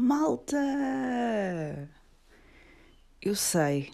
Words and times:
Malta! 0.00 0.56
Eu 3.20 3.34
sei, 3.34 3.92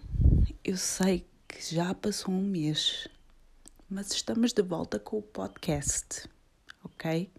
eu 0.63 0.77
sei 0.77 1.27
que 1.49 1.75
já 1.75 1.95
passou 1.95 2.35
um 2.35 2.43
mês, 2.43 3.09
mas 3.89 4.13
estamos 4.13 4.53
de 4.53 4.61
volta 4.61 4.99
com 4.99 5.17
o 5.17 5.23
podcast, 5.23 6.29
ok? 6.85 7.33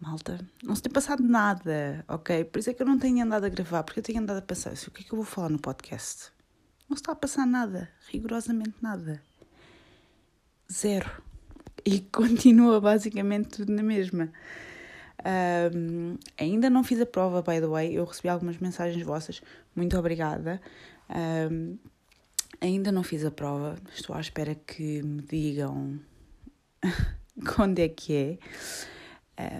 Malta, 0.00 0.40
não 0.64 0.74
se 0.74 0.80
tem 0.80 0.90
passado 0.90 1.22
nada, 1.22 2.02
ok? 2.08 2.46
Por 2.46 2.58
isso 2.58 2.70
é 2.70 2.72
que 2.72 2.80
eu 2.80 2.86
não 2.86 2.98
tenho 2.98 3.22
andado 3.22 3.44
a 3.44 3.50
gravar, 3.50 3.82
porque 3.82 4.00
eu 4.00 4.04
tenho 4.04 4.22
andado 4.22 4.38
a 4.38 4.42
pensar 4.42 4.70
assim, 4.70 4.86
o 4.86 4.90
que 4.90 5.02
é 5.02 5.04
que 5.04 5.12
eu 5.12 5.16
vou 5.16 5.26
falar 5.26 5.50
no 5.50 5.60
podcast? 5.60 6.32
Não 6.88 6.94
está 6.94 7.12
a 7.12 7.16
passar 7.16 7.46
nada, 7.46 7.90
rigorosamente 8.08 8.76
nada. 8.80 9.22
Zero. 10.72 11.22
E 11.84 12.00
continua 12.00 12.80
basicamente 12.80 13.58
tudo 13.58 13.72
na 13.74 13.82
mesma. 13.82 14.32
Um, 15.24 16.16
ainda 16.38 16.68
não 16.68 16.84
fiz 16.84 17.00
a 17.00 17.06
prova, 17.06 17.42
by 17.42 17.60
the 17.60 17.66
way. 17.66 17.94
Eu 17.94 18.04
recebi 18.04 18.28
algumas 18.28 18.58
mensagens 18.58 19.04
vossas. 19.04 19.40
Muito 19.74 19.98
obrigada. 19.98 20.60
Um, 21.10 21.78
ainda 22.60 22.92
não 22.92 23.02
fiz 23.02 23.24
a 23.24 23.30
prova. 23.30 23.76
Estou 23.94 24.14
à 24.14 24.20
espera 24.20 24.54
que 24.54 25.02
me 25.02 25.22
digam 25.22 25.98
quando 27.54 27.78
é 27.78 27.88
que 27.88 28.14
é. 28.14 28.38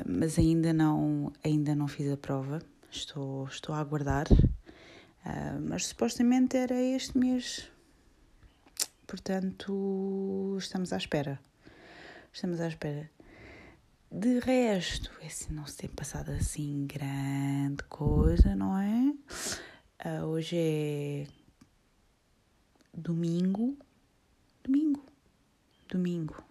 Mas 0.06 0.38
ainda 0.38 0.72
não, 0.72 1.32
ainda 1.45 1.74
não 1.74 1.88
fiz 1.88 2.10
a 2.10 2.16
prova. 2.16 2.60
Estou, 2.90 3.46
estou 3.46 3.74
a 3.74 3.78
aguardar. 3.80 4.26
Uh, 4.30 5.60
mas 5.68 5.86
supostamente 5.86 6.56
era 6.56 6.80
este 6.80 7.18
mês. 7.18 7.68
Portanto, 9.06 10.56
estamos 10.59 10.92
à 10.92 10.96
espera. 10.96 11.38
Estamos 12.32 12.60
à 12.60 12.68
espera. 12.68 13.10
De 14.18 14.38
resto, 14.38 15.10
esse 15.22 15.52
não 15.52 15.66
se 15.66 15.76
tem 15.76 15.90
passado 15.90 16.30
assim 16.30 16.86
grande 16.86 17.82
coisa, 17.86 18.56
não 18.56 18.74
é? 18.74 19.14
Uh, 20.08 20.24
hoje 20.24 20.56
é 20.56 21.26
domingo. 22.95 23.76
Domingo? 24.64 25.04
Domingo. 25.86 26.42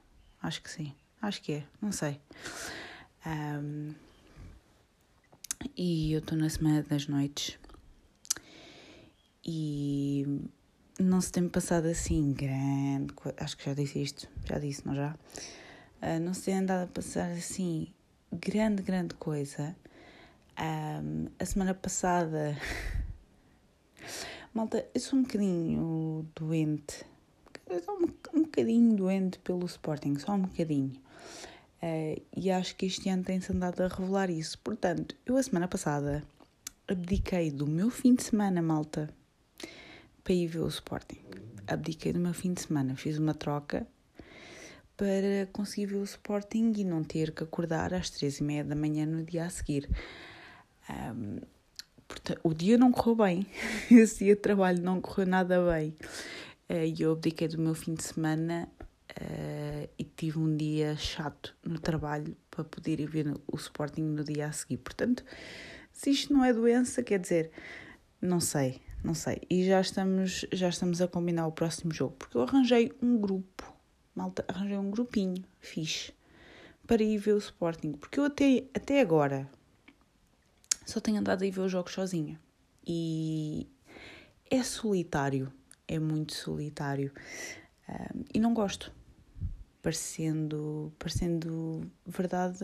Acho 0.44 0.61
que 0.61 0.69
sim. 0.69 0.94
Acho 1.19 1.41
que 1.41 1.53
é. 1.53 1.66
Não 1.81 1.91
sei. 1.91 2.22
Um, 3.25 3.95
e 5.75 6.13
eu 6.13 6.19
estou 6.19 6.38
na 6.38 6.47
Semana 6.52 6.83
das 6.83 7.07
Noites. 7.07 7.57
E 9.44 10.39
não 11.00 11.19
se 11.19 11.31
tem 11.31 11.50
passado 11.50 11.88
assim 11.88 12.31
grande 12.31 13.11
coisa. 13.13 13.35
Acho 13.39 13.57
que 13.57 13.66
já 13.66 13.73
disse 13.73 14.03
isto. 14.03 14.29
Já 14.47 14.59
disse, 14.59 14.85
não 14.85 14.94
já? 14.94 15.17
Uh, 16.01 16.19
não 16.19 16.33
se 16.33 16.43
tem 16.43 16.59
andado 16.59 16.83
a 16.83 16.88
passar 16.88 17.31
assim 17.31 17.88
grande, 18.31 18.81
grande 18.83 19.15
coisa. 19.15 19.75
Um, 20.59 21.27
a 21.39 21.45
semana 21.45 21.73
passada. 21.73 22.57
Malta, 24.53 24.88
eu 24.93 25.01
sou 25.01 25.19
um 25.19 25.23
bocadinho 25.23 26.29
doente. 26.35 27.05
Eu 27.67 27.81
sou 27.83 27.95
um, 27.95 28.07
um 28.38 28.43
bocadinho 28.43 28.95
doente 28.95 29.39
pelo 29.39 29.66
Sporting, 29.66 30.17
só 30.17 30.33
um 30.33 30.43
bocadinho. 30.43 30.93
Uh, 31.81 32.21
e 32.35 32.51
acho 32.51 32.75
que 32.75 32.85
este 32.85 33.09
ano 33.09 33.23
tem-se 33.23 33.51
andado 33.51 33.81
a 33.81 33.88
revelar 33.88 34.29
isso. 34.29 34.57
Portanto, 34.59 35.16
eu 35.25 35.35
a 35.38 35.43
semana 35.43 35.67
passada 35.67 36.23
abdiquei 36.88 37.51
do 37.51 37.67
meu 37.67 37.89
fim 37.89 38.16
de 38.16 38.23
semana, 38.23 38.61
malta, 38.61 39.09
para 40.23 40.33
ir 40.33 40.47
ver 40.47 40.59
o 40.59 40.67
Sporting. 40.67 41.19
Abdiquei 41.67 42.13
do 42.13 42.19
meu 42.19 42.33
fim 42.33 42.53
de 42.53 42.61
semana, 42.61 42.95
fiz 42.95 43.17
uma 43.17 43.33
troca 43.33 43.88
para 44.97 45.47
conseguir 45.51 45.88
ver 45.88 45.97
o 45.97 46.03
Sporting 46.03 46.73
e 46.77 46.83
não 46.83 47.03
ter 47.03 47.31
que 47.31 47.43
acordar 47.43 47.93
às 47.93 48.09
três 48.09 48.39
e 48.39 48.43
meia 48.43 48.63
da 48.63 48.75
manhã 48.75 49.05
no 49.05 49.23
dia 49.23 49.45
a 49.45 49.49
seguir. 49.49 49.89
Um, 50.89 51.39
portanto, 52.07 52.39
o 52.43 52.53
dia 52.53 52.77
não 52.77 52.91
correu 52.91 53.16
bem, 53.16 53.47
esse 53.91 54.23
dia 54.23 54.35
de 54.35 54.41
trabalho 54.41 54.81
não 54.81 55.01
correu 55.01 55.27
nada 55.27 55.59
bem. 55.71 55.95
Uh, 56.69 56.85
e 56.85 57.01
eu 57.01 57.11
abdiquei 57.11 57.47
do 57.47 57.59
meu 57.59 57.75
fim 57.75 57.94
de 57.94 58.03
semana 58.03 58.69
uh, 59.11 59.89
e 59.97 60.03
tive 60.03 60.39
um 60.39 60.55
dia 60.55 60.95
chato 60.95 61.55
no 61.63 61.78
trabalho 61.78 62.35
para 62.50 62.63
poder 62.63 63.00
ir 63.00 63.07
ver 63.07 63.34
o 63.47 63.55
Sporting 63.57 64.01
no 64.01 64.23
dia 64.23 64.47
a 64.47 64.51
seguir. 64.51 64.78
Portanto, 64.78 65.23
se 65.91 66.09
isto 66.09 66.34
não 66.34 66.44
é 66.44 66.53
doença, 66.53 67.03
quer 67.03 67.19
dizer, 67.19 67.51
não 68.22 68.39
sei, 68.39 68.81
não 69.03 69.13
sei. 69.13 69.41
E 69.50 69.66
já 69.66 69.81
estamos, 69.81 70.45
já 70.51 70.69
estamos 70.69 71.01
a 71.01 71.07
combinar 71.07 71.47
o 71.47 71.51
próximo 71.51 71.94
jogo, 71.94 72.16
porque 72.17 72.38
eu 72.38 72.41
arranjei 72.41 72.94
um 73.01 73.17
grupo 73.17 73.75
malta, 74.16 74.46
arranjei 74.48 74.78
um 74.78 74.90
grupinho 74.90 75.44
fixe 75.59 76.14
para 76.88 77.03
ir 77.03 77.18
ver 77.18 77.34
o 77.34 77.38
Sporting, 77.38 77.94
porque 77.94 78.20
eu 78.20 78.26
até, 78.26 78.64
até 78.74 79.02
agora 79.02 79.50
só 80.86 81.00
tenho 81.00 81.20
andado 81.20 81.42
a 81.42 81.46
ir 81.46 81.52
ver 81.52 81.62
os 81.62 81.72
jogos 81.72 81.94
sozinha 81.94 82.40
e 82.88 83.68
é 84.50 84.62
solitário, 84.64 85.52
é 85.88 86.00
muito 86.00 86.34
solitário 86.34 87.12
um, 87.90 88.24
e 88.34 88.40
não 88.40 88.53
gosto. 88.53 88.92
Parecendo, 89.81 90.92
parecendo 90.97 91.92
verdade, 92.08 92.59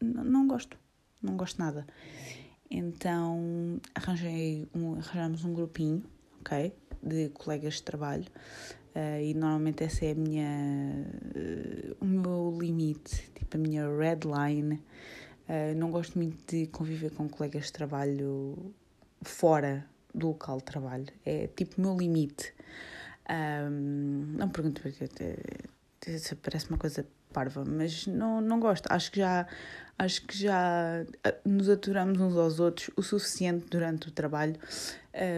não, 0.00 0.46
gosto, 0.46 0.78
não 1.22 1.36
gosto 1.36 1.58
nada. 1.58 1.86
Então 2.70 3.80
arranjei 3.94 4.66
um, 4.74 4.94
arranjamos 4.94 5.44
um 5.44 5.52
grupinho, 5.52 6.02
ok? 6.40 6.74
De 7.02 7.28
colegas 7.30 7.74
de 7.74 7.82
trabalho 7.82 8.24
Uh, 8.94 9.20
e 9.20 9.34
normalmente 9.34 9.82
essa 9.82 10.04
é 10.04 10.12
a 10.12 10.14
minha, 10.14 11.04
uh, 11.34 11.96
o 12.00 12.04
meu 12.04 12.56
limite, 12.60 13.28
tipo 13.34 13.56
a 13.56 13.60
minha 13.60 13.88
red 13.88 14.20
line. 14.24 14.80
Uh, 15.48 15.74
não 15.76 15.90
gosto 15.90 16.16
muito 16.16 16.38
de 16.46 16.68
conviver 16.68 17.10
com 17.10 17.28
colegas 17.28 17.66
de 17.66 17.72
trabalho 17.72 18.72
fora 19.22 19.84
do 20.14 20.28
local 20.28 20.58
de 20.58 20.64
trabalho. 20.64 21.06
É 21.26 21.48
tipo 21.48 21.78
o 21.78 21.80
meu 21.80 21.96
limite. 21.96 22.54
Um, 23.28 24.36
não 24.38 24.48
pergunto 24.48 24.80
porque 24.80 25.08
parece 26.40 26.68
uma 26.68 26.78
coisa 26.78 27.04
parva, 27.32 27.64
mas 27.64 28.06
não, 28.06 28.40
não 28.40 28.60
gosto. 28.60 28.86
Acho 28.92 29.10
que 29.10 29.18
já 29.18 29.44
acho 29.98 30.24
que 30.24 30.38
já 30.38 31.04
nos 31.44 31.68
aturamos 31.68 32.20
uns 32.20 32.36
aos 32.36 32.60
outros 32.60 32.90
o 32.96 33.02
suficiente 33.02 33.66
durante 33.68 34.08
o 34.08 34.12
trabalho. 34.12 34.54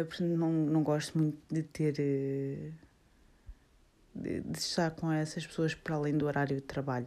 Portanto, 0.09 0.37
não, 0.37 0.53
não 0.53 0.83
gosto 0.83 1.17
muito 1.17 1.39
de 1.51 1.63
ter 1.63 2.75
de, 4.17 4.41
de 4.41 4.59
estar 4.59 4.91
com 4.91 5.11
essas 5.11 5.47
pessoas 5.47 5.75
para 5.75 5.95
além 5.95 6.17
do 6.17 6.27
horário 6.27 6.57
de 6.57 6.63
trabalho. 6.63 7.07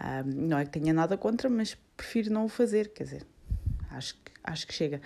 Um, 0.00 0.48
não 0.48 0.58
é 0.58 0.64
que 0.64 0.78
tenha 0.78 0.92
nada 0.92 1.16
contra, 1.16 1.48
mas 1.48 1.76
prefiro 1.96 2.32
não 2.32 2.44
o 2.44 2.48
fazer, 2.48 2.92
quer 2.92 3.04
dizer, 3.04 3.26
acho 3.90 4.14
que, 4.14 4.32
acho 4.44 4.66
que 4.66 4.74
chega. 4.74 5.00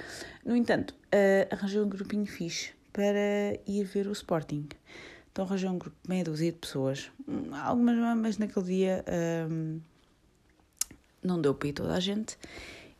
No 0.45 0.57
entanto, 0.57 0.95
uh, 1.15 1.55
arranjei 1.55 1.81
um 1.81 1.89
grupinho 1.89 2.27
fixe 2.27 2.73
para 2.93 3.59
ir 3.67 3.85
ver 3.85 4.09
o 4.09 4.13
Sporting. 4.13 4.69
Então 5.31 5.45
arranjei 5.45 5.69
um 5.69 5.79
grupo 5.79 5.97
de 6.03 6.09
meia 6.09 6.25
dúzia 6.25 6.51
de 6.51 6.59
pessoas, 6.59 7.11
algumas 7.63 7.97
mas 8.17 8.37
naquele 8.37 8.67
dia 8.67 9.05
um, 9.49 9.81
não 11.23 11.41
deu 11.41 11.55
para 11.55 11.69
ir 11.69 11.73
toda 11.73 11.95
a 11.95 12.01
gente, 12.01 12.37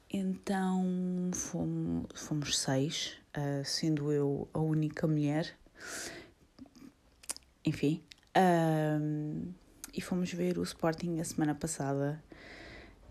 então 0.09 1.31
fomos, 1.35 2.07
fomos 2.15 2.59
seis, 2.59 3.19
uh, 3.37 3.65
sendo 3.65 4.13
eu 4.13 4.49
a 4.55 4.61
única 4.61 5.09
mulher. 5.09 5.57
Enfim, 7.65 8.03
um, 8.41 9.53
e 9.93 10.01
fomos 10.01 10.33
ver 10.33 10.59
o 10.59 10.63
Sporting 10.63 11.19
a 11.21 11.25
semana 11.25 11.55
passada 11.55 12.23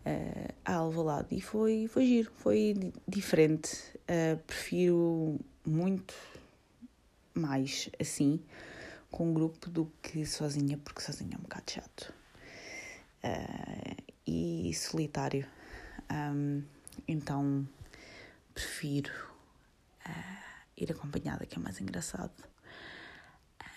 uh, 0.05 0.53
a 0.65 0.75
Alvalade 0.75 1.35
e 1.35 1.41
foi, 1.41 1.87
foi 1.87 2.05
giro, 2.05 2.31
foi 2.35 2.93
diferente. 3.07 3.75
Uh, 4.09 4.37
prefiro 4.45 5.39
muito 5.65 6.13
mais 7.33 7.89
assim 7.99 8.41
com 9.11 9.29
um 9.29 9.33
grupo 9.33 9.69
do 9.69 9.91
que 10.01 10.25
sozinha, 10.25 10.77
porque 10.77 11.01
sozinha 11.01 11.35
é 11.35 11.37
um 11.37 11.41
bocado 11.41 11.71
chato 11.71 12.13
uh, 13.23 14.03
e 14.25 14.73
solitário. 14.73 15.45
Um, 16.11 16.63
então 17.07 17.67
prefiro 18.53 19.29
ir 20.75 20.91
acompanhada, 20.91 21.45
que 21.45 21.57
é 21.57 21.61
mais 21.61 21.79
engraçado. 21.81 22.31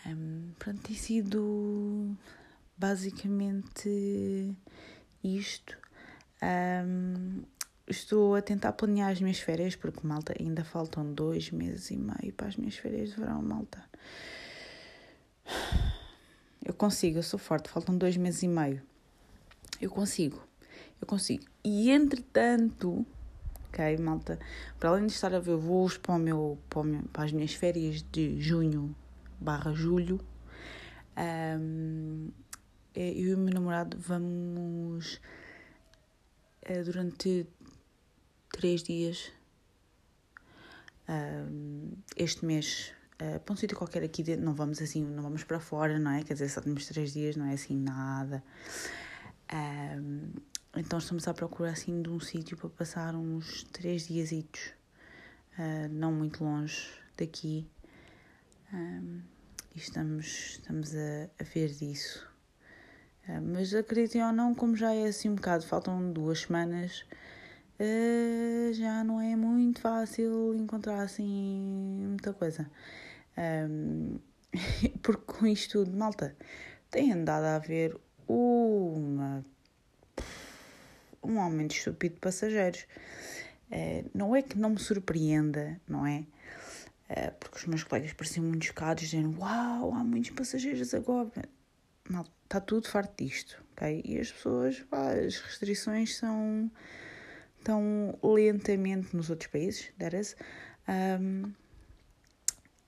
Um, 0.06 0.52
pronto, 0.58 0.80
tem 0.80 0.96
sido 0.96 2.16
basicamente 2.76 4.54
isto. 5.22 5.78
Um, 6.42 7.42
estou 7.86 8.34
a 8.34 8.42
tentar 8.42 8.72
planear 8.72 9.10
as 9.12 9.20
minhas 9.20 9.38
férias, 9.38 9.76
porque, 9.76 10.06
malta, 10.06 10.34
ainda 10.38 10.64
faltam 10.64 11.12
dois 11.12 11.50
meses 11.50 11.90
e 11.90 11.96
meio 11.96 12.32
para 12.36 12.48
as 12.48 12.56
minhas 12.56 12.76
férias 12.76 13.10
de 13.10 13.16
verão, 13.16 13.42
malta. 13.42 13.82
Eu 16.64 16.74
consigo, 16.74 17.18
eu 17.18 17.22
sou 17.22 17.38
forte, 17.38 17.68
faltam 17.68 17.96
dois 17.96 18.16
meses 18.16 18.42
e 18.42 18.48
meio. 18.48 18.80
Eu 19.80 19.90
consigo, 19.90 20.40
eu 21.00 21.06
consigo. 21.06 21.44
E 21.64 21.90
entretanto, 21.90 23.04
ok, 23.68 23.98
malta, 23.98 24.38
para 24.78 24.90
além 24.90 25.06
de 25.06 25.12
estar 25.12 25.34
a 25.34 25.40
ver 25.40 25.56
voos 25.56 25.96
para, 25.98 26.14
o 26.14 26.18
meu, 26.18 26.58
para, 26.70 26.80
o 26.80 26.84
meu, 26.84 27.02
para 27.12 27.24
as 27.24 27.32
minhas 27.32 27.52
férias 27.52 28.02
de 28.12 28.40
junho 28.40 28.94
barra 29.42 29.72
julho, 29.72 30.20
um, 31.58 32.30
eu 32.94 33.12
e 33.14 33.34
o 33.34 33.38
meu 33.38 33.52
namorado 33.52 33.98
vamos 33.98 35.20
uh, 36.68 36.84
durante 36.84 37.46
três 38.50 38.82
dias. 38.82 39.32
Este 42.16 42.46
mês, 42.46 42.92
uh, 43.20 43.38
para 43.40 43.52
um 43.52 43.56
sítio 43.56 43.76
qualquer 43.76 44.02
aqui 44.02 44.22
dentro, 44.22 44.44
não 44.44 44.54
vamos 44.54 44.80
assim, 44.80 45.04
não 45.04 45.22
vamos 45.22 45.44
para 45.44 45.60
fora, 45.60 45.98
não 45.98 46.12
é? 46.12 46.22
Quer 46.22 46.34
dizer, 46.34 46.48
só 46.48 46.60
temos 46.62 46.86
três 46.86 47.12
dias, 47.12 47.36
não 47.36 47.46
é 47.46 47.54
assim 47.54 47.76
nada. 47.76 48.42
Então 50.74 50.98
estamos 50.98 51.28
à 51.28 51.34
procura 51.34 51.70
assim 51.70 52.00
de 52.00 52.08
um 52.08 52.18
sítio 52.18 52.56
para 52.56 52.70
passar 52.70 53.14
uns 53.14 53.62
três 53.64 54.08
dias, 54.08 54.32
uh, 54.32 55.88
não 55.90 56.10
muito 56.12 56.42
longe 56.42 56.88
daqui. 57.18 57.68
Um, 58.72 59.20
e 59.74 59.78
estamos, 59.78 60.52
estamos 60.52 60.94
a, 60.94 61.28
a 61.38 61.44
ver 61.44 61.68
disso. 61.68 62.26
Uh, 63.28 63.40
mas 63.40 63.74
acreditem 63.74 64.24
ou 64.24 64.32
não, 64.32 64.54
como 64.54 64.74
já 64.74 64.94
é 64.94 65.06
assim 65.06 65.28
um 65.28 65.34
bocado, 65.34 65.66
faltam 65.66 66.10
duas 66.10 66.40
semanas, 66.40 67.04
uh, 67.78 68.72
já 68.72 69.04
não 69.04 69.20
é 69.20 69.36
muito 69.36 69.80
fácil 69.80 70.54
encontrar 70.54 71.02
assim 71.02 72.06
muita 72.08 72.32
coisa. 72.32 72.70
Um, 73.36 74.18
porque 75.02 75.24
com 75.26 75.46
isto 75.46 75.84
tudo, 75.84 75.96
malta, 75.96 76.34
tem 76.90 77.12
andado 77.12 77.44
a 77.44 77.56
haver 77.56 77.94
uma, 78.26 79.44
um 81.22 81.38
aumento 81.38 81.74
estúpido 81.74 82.14
de 82.14 82.20
passageiros. 82.20 82.86
Uh, 83.70 84.10
não 84.14 84.34
é 84.34 84.40
que 84.40 84.58
não 84.58 84.70
me 84.70 84.78
surpreenda, 84.78 85.78
não 85.86 86.06
é? 86.06 86.24
Uh, 87.12 87.30
porque 87.38 87.58
os 87.58 87.66
meus 87.66 87.84
colegas 87.84 88.14
pareciam 88.14 88.46
muito 88.46 88.64
chocados, 88.64 89.04
dizendo: 89.04 89.38
Uau, 89.38 89.92
há 89.92 90.02
muitos 90.02 90.30
passageiros 90.30 90.94
agora. 90.94 91.44
Está 92.44 92.58
tudo 92.60 92.88
farto 92.88 93.22
disto, 93.22 93.62
ok? 93.72 94.02
E 94.04 94.18
as 94.18 94.32
pessoas, 94.32 94.80
pá, 94.80 95.12
as 95.12 95.38
restrições 95.38 96.16
são 96.16 96.70
tão 97.62 98.18
lentamente 98.22 99.14
nos 99.14 99.30
outros 99.30 99.50
países, 99.50 99.92
is, 100.18 100.36
um, 100.88 101.52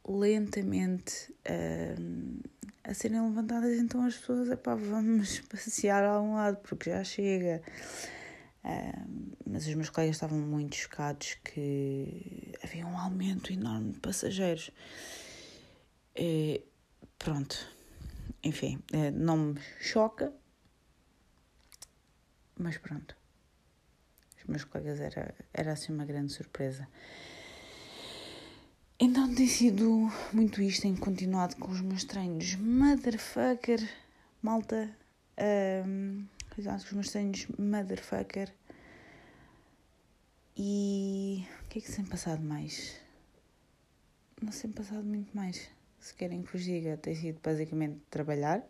lentamente 0.07 1.35
um, 1.99 2.41
a 2.83 2.93
serem 2.93 3.23
levantadas, 3.23 3.79
então 3.79 4.05
as 4.05 4.17
pessoas, 4.17 4.51
epá, 4.51 4.75
vamos 4.75 5.41
passear 5.49 6.03
a 6.03 6.13
algum 6.13 6.35
lado, 6.35 6.59
porque 6.59 6.91
já 6.91 7.05
chega. 7.05 7.63
Mas 9.47 9.67
os 9.67 9.75
meus 9.75 9.91
colegas 9.91 10.17
estavam 10.17 10.39
muito 10.39 10.75
chocados 10.75 11.35
que 11.45 12.53
havia 12.63 12.87
um 12.87 12.99
aumento 12.99 13.53
enorme 13.53 13.93
de 13.93 14.01
passageiros. 14.01 14.71
Pronto, 17.19 17.57
enfim, 18.43 18.79
eh, 18.93 19.11
não 19.11 19.37
me 19.39 19.61
choca, 19.81 20.31
mas 22.59 22.77
pronto. 22.77 23.17
Os 24.39 24.45
meus 24.45 24.65
colegas 24.65 25.01
era, 25.01 25.35
era 25.55 25.73
assim 25.73 25.93
uma 25.93 26.05
grande 26.05 26.33
surpresa. 26.33 26.87
Então 29.01 29.35
tem 29.35 29.47
sido 29.47 30.13
muito 30.33 30.61
isto, 30.61 30.83
tenho 30.83 30.99
continuado 30.99 31.57
com 31.57 31.71
os 31.71 31.81
meus 31.81 32.05
treinos 32.05 32.55
motherfucker, 32.57 33.81
malta. 34.43 34.95
Um, 35.87 36.27
com 36.55 36.89
os 36.89 36.93
meus 36.93 37.11
treinos 37.11 37.47
motherfucker. 37.59 38.53
E 40.57 41.45
o 41.65 41.69
que 41.69 41.79
é 41.79 41.83
que 41.83 41.89
se 41.89 41.97
tem 41.97 42.05
passado 42.05 42.43
mais? 42.43 42.97
Não 44.41 44.53
se 44.53 44.63
tem 44.63 44.73
passado 44.73 45.05
muito 45.05 45.35
mais 45.37 45.69
se 46.05 46.15
querem 46.15 46.43
que 46.43 46.53
vos 46.53 46.63
diga, 46.63 46.99
tem 46.99 47.15
sido 47.17 47.41
basicamente 47.43 47.99
trabalhar, 48.11 48.63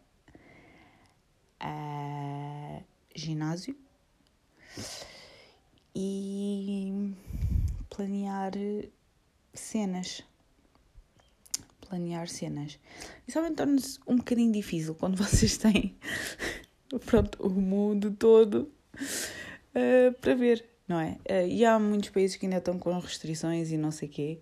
uh, 1.61 2.85
ginásio 3.13 3.77
e 5.93 7.13
planear 7.91 8.53
cenas. 9.53 10.23
Planear 11.81 12.29
cenas. 12.29 12.79
E 13.27 13.33
sabem, 13.33 13.53
torna-se 13.53 13.99
um 14.07 14.15
bocadinho 14.19 14.53
difícil 14.53 14.95
quando 14.95 15.17
vocês 15.21 15.59
têm 15.59 15.99
pronto, 17.07 17.43
o 17.43 17.51
mundo 17.51 18.13
todo 18.13 18.71
uh, 18.95 20.13
para 20.21 20.35
ver, 20.35 20.65
não 20.87 21.01
é? 21.01 21.19
Uh, 21.29 21.49
e 21.49 21.65
há 21.65 21.79
muitos 21.79 22.11
países 22.11 22.37
que 22.37 22.47
ainda 22.47 22.59
estão 22.59 22.79
com 22.79 22.99
restrições 22.99 23.71
e 23.71 23.77
não 23.77 23.91
sei 23.91 24.09
o 24.09 24.11
quê. 24.11 24.41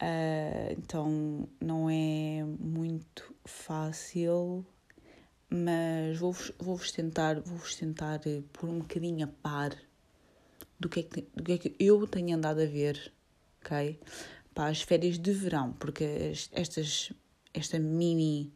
Uh, 0.00 0.72
então 0.78 1.48
não 1.60 1.90
é 1.90 2.44
muito 2.44 3.34
fácil, 3.44 4.64
mas 5.50 6.18
vou-vos 6.18 6.52
vou 6.58 6.76
-vos 6.76 6.92
tentar, 6.92 7.40
vou 7.40 7.58
-vos 7.58 7.74
tentar 7.74 8.20
pôr 8.52 8.68
um 8.68 8.78
bocadinho 8.78 9.24
a 9.24 9.28
par 9.28 9.76
do 10.78 10.88
que, 10.88 11.00
é 11.00 11.02
que, 11.02 11.26
do 11.34 11.42
que 11.42 11.52
é 11.52 11.58
que 11.58 11.74
eu 11.78 12.06
tenho 12.06 12.36
andado 12.36 12.60
a 12.60 12.66
ver, 12.66 13.12
ok? 13.60 13.98
Para 14.54 14.68
as 14.70 14.82
férias 14.82 15.18
de 15.18 15.32
verão, 15.32 15.72
porque 15.72 16.32
estas, 16.52 17.12
esta 17.52 17.78
mini, 17.78 18.52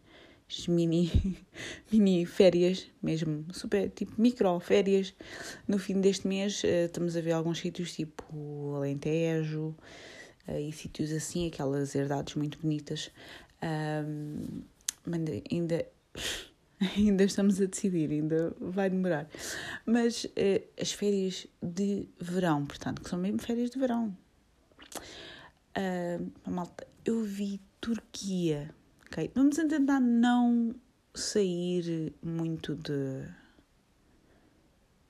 mini, 0.68 1.10
mini 1.90 2.26
férias, 2.26 2.86
mesmo 3.02 3.44
super, 3.52 3.90
tipo 3.90 4.20
micro 4.20 4.58
férias, 4.60 5.14
no 5.66 5.78
fim 5.78 6.00
deste 6.00 6.26
mês 6.26 6.62
uh, 6.62 6.86
estamos 6.86 7.16
a 7.16 7.20
ver 7.20 7.32
alguns 7.32 7.58
sítios 7.58 7.92
tipo 7.94 8.74
Alentejo, 8.76 9.74
uh, 10.48 10.58
e 10.58 10.72
sítios 10.72 11.12
assim, 11.12 11.48
aquelas 11.48 11.94
herdades 11.94 12.34
muito 12.34 12.58
bonitas. 12.58 13.10
Um, 13.62 14.62
ainda, 15.50 15.86
ainda 16.96 17.24
estamos 17.24 17.60
a 17.60 17.66
decidir, 17.66 18.10
ainda 18.10 18.54
vai 18.60 18.90
demorar. 18.90 19.28
Mas 19.86 20.24
uh, 20.24 20.30
as 20.80 20.92
férias 20.92 21.46
de 21.62 22.08
verão, 22.20 22.66
portanto, 22.66 23.02
que 23.02 23.08
são 23.08 23.18
mesmo 23.18 23.40
férias 23.40 23.70
de 23.70 23.78
verão. 23.78 24.16
Malta, 26.46 26.86
eu 27.02 27.22
vi 27.22 27.58
Turquia, 27.80 28.74
ok? 29.12 29.30
Vamos 29.34 29.56
tentar 29.56 30.00
não 30.00 30.74
sair 31.14 32.14
muito 32.22 32.74
de 32.74 33.28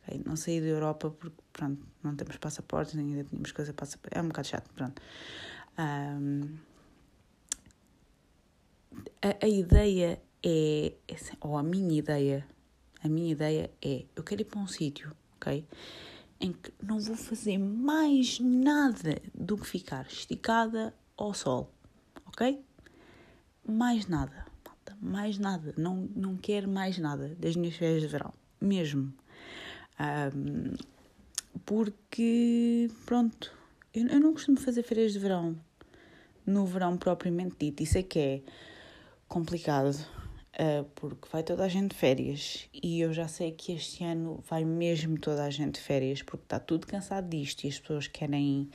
Okay? 0.02 0.20
Não 0.26 0.34
saí 0.34 0.60
da 0.60 0.66
Europa 0.66 1.10
porque, 1.10 1.36
pronto, 1.52 1.86
não 2.02 2.16
temos 2.16 2.36
passaportes, 2.36 2.96
ainda 2.96 3.24
tínhamos 3.24 3.52
coisa 3.52 3.72
passaporte. 3.72 4.16
É 4.16 4.20
um 4.20 4.28
bocado 4.28 4.48
chato, 4.48 4.68
pronto. 4.74 5.00
Um, 5.78 6.56
a, 9.22 9.44
a 9.44 9.48
ideia 9.48 10.20
é, 10.44 10.92
ou 11.40 11.56
a 11.56 11.62
minha 11.62 11.98
ideia, 11.98 12.46
a 13.02 13.08
minha 13.08 13.30
ideia 13.30 13.70
é, 13.80 14.04
eu 14.14 14.22
quero 14.24 14.42
ir 14.42 14.44
para 14.46 14.60
um 14.60 14.66
sítio, 14.66 15.16
ok? 15.36 15.64
Em 16.40 16.52
que 16.52 16.74
não 16.82 16.98
vou 16.98 17.16
fazer 17.16 17.56
mais 17.58 18.40
nada 18.40 19.22
do 19.32 19.56
que 19.56 19.66
ficar 19.66 20.06
esticada 20.06 20.92
ao 21.16 21.32
sol, 21.32 21.72
ok? 22.26 22.60
Mais 23.66 24.06
nada, 24.06 24.46
mais 25.00 25.38
nada. 25.38 25.74
Não, 25.76 26.08
não 26.14 26.36
quero 26.36 26.68
mais 26.68 26.98
nada 26.98 27.34
das 27.38 27.56
minhas 27.56 27.76
férias 27.76 28.02
de 28.02 28.08
verão, 28.08 28.32
mesmo. 28.60 29.12
Um, 30.00 30.74
porque, 31.64 32.90
pronto, 33.06 33.52
eu, 33.94 34.06
eu 34.06 34.20
não 34.20 34.32
costumo 34.32 34.58
fazer 34.58 34.82
férias 34.82 35.12
de 35.12 35.18
verão 35.18 35.56
no 36.46 36.66
verão 36.66 36.96
propriamente 36.96 37.56
dito. 37.58 37.82
Isso 37.82 37.98
é 37.98 38.02
que 38.02 38.18
é 38.18 38.42
complicado, 39.28 39.94
uh, 39.94 40.84
porque 40.94 41.28
vai 41.30 41.42
toda 41.42 41.64
a 41.64 41.68
gente 41.68 41.90
de 41.90 41.96
férias 41.96 42.68
e 42.72 43.00
eu 43.00 43.12
já 43.12 43.28
sei 43.28 43.52
que 43.52 43.72
este 43.72 44.04
ano 44.04 44.42
vai 44.48 44.64
mesmo 44.64 45.18
toda 45.18 45.44
a 45.44 45.50
gente 45.50 45.74
de 45.74 45.80
férias, 45.80 46.22
porque 46.22 46.44
está 46.44 46.58
tudo 46.58 46.86
cansado 46.86 47.28
disto 47.28 47.64
e 47.64 47.68
as 47.68 47.78
pessoas 47.78 48.06
querem 48.06 48.68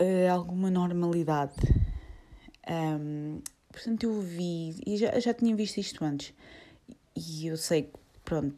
uh, 0.00 0.32
alguma 0.32 0.70
normalidade. 0.70 1.54
Um, 2.68 3.40
portanto, 3.72 4.04
eu 4.04 4.20
vi, 4.20 4.74
e 4.86 4.96
já, 4.96 5.18
já 5.18 5.32
tinha 5.32 5.54
visto 5.56 5.78
isto 5.78 6.04
antes, 6.04 6.34
e 7.16 7.46
eu 7.46 7.56
sei 7.56 7.84
que, 7.84 7.98
pronto, 8.24 8.54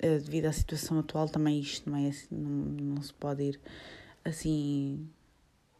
eh, 0.00 0.18
devido 0.18 0.46
à 0.46 0.52
situação 0.52 0.98
atual, 0.98 1.28
também 1.28 1.60
isto 1.60 1.88
não 1.90 1.98
é 1.98 2.08
assim, 2.08 2.26
não, 2.30 2.94
não 2.94 3.02
se 3.02 3.12
pode 3.14 3.42
ir 3.42 3.60
assim 4.24 5.08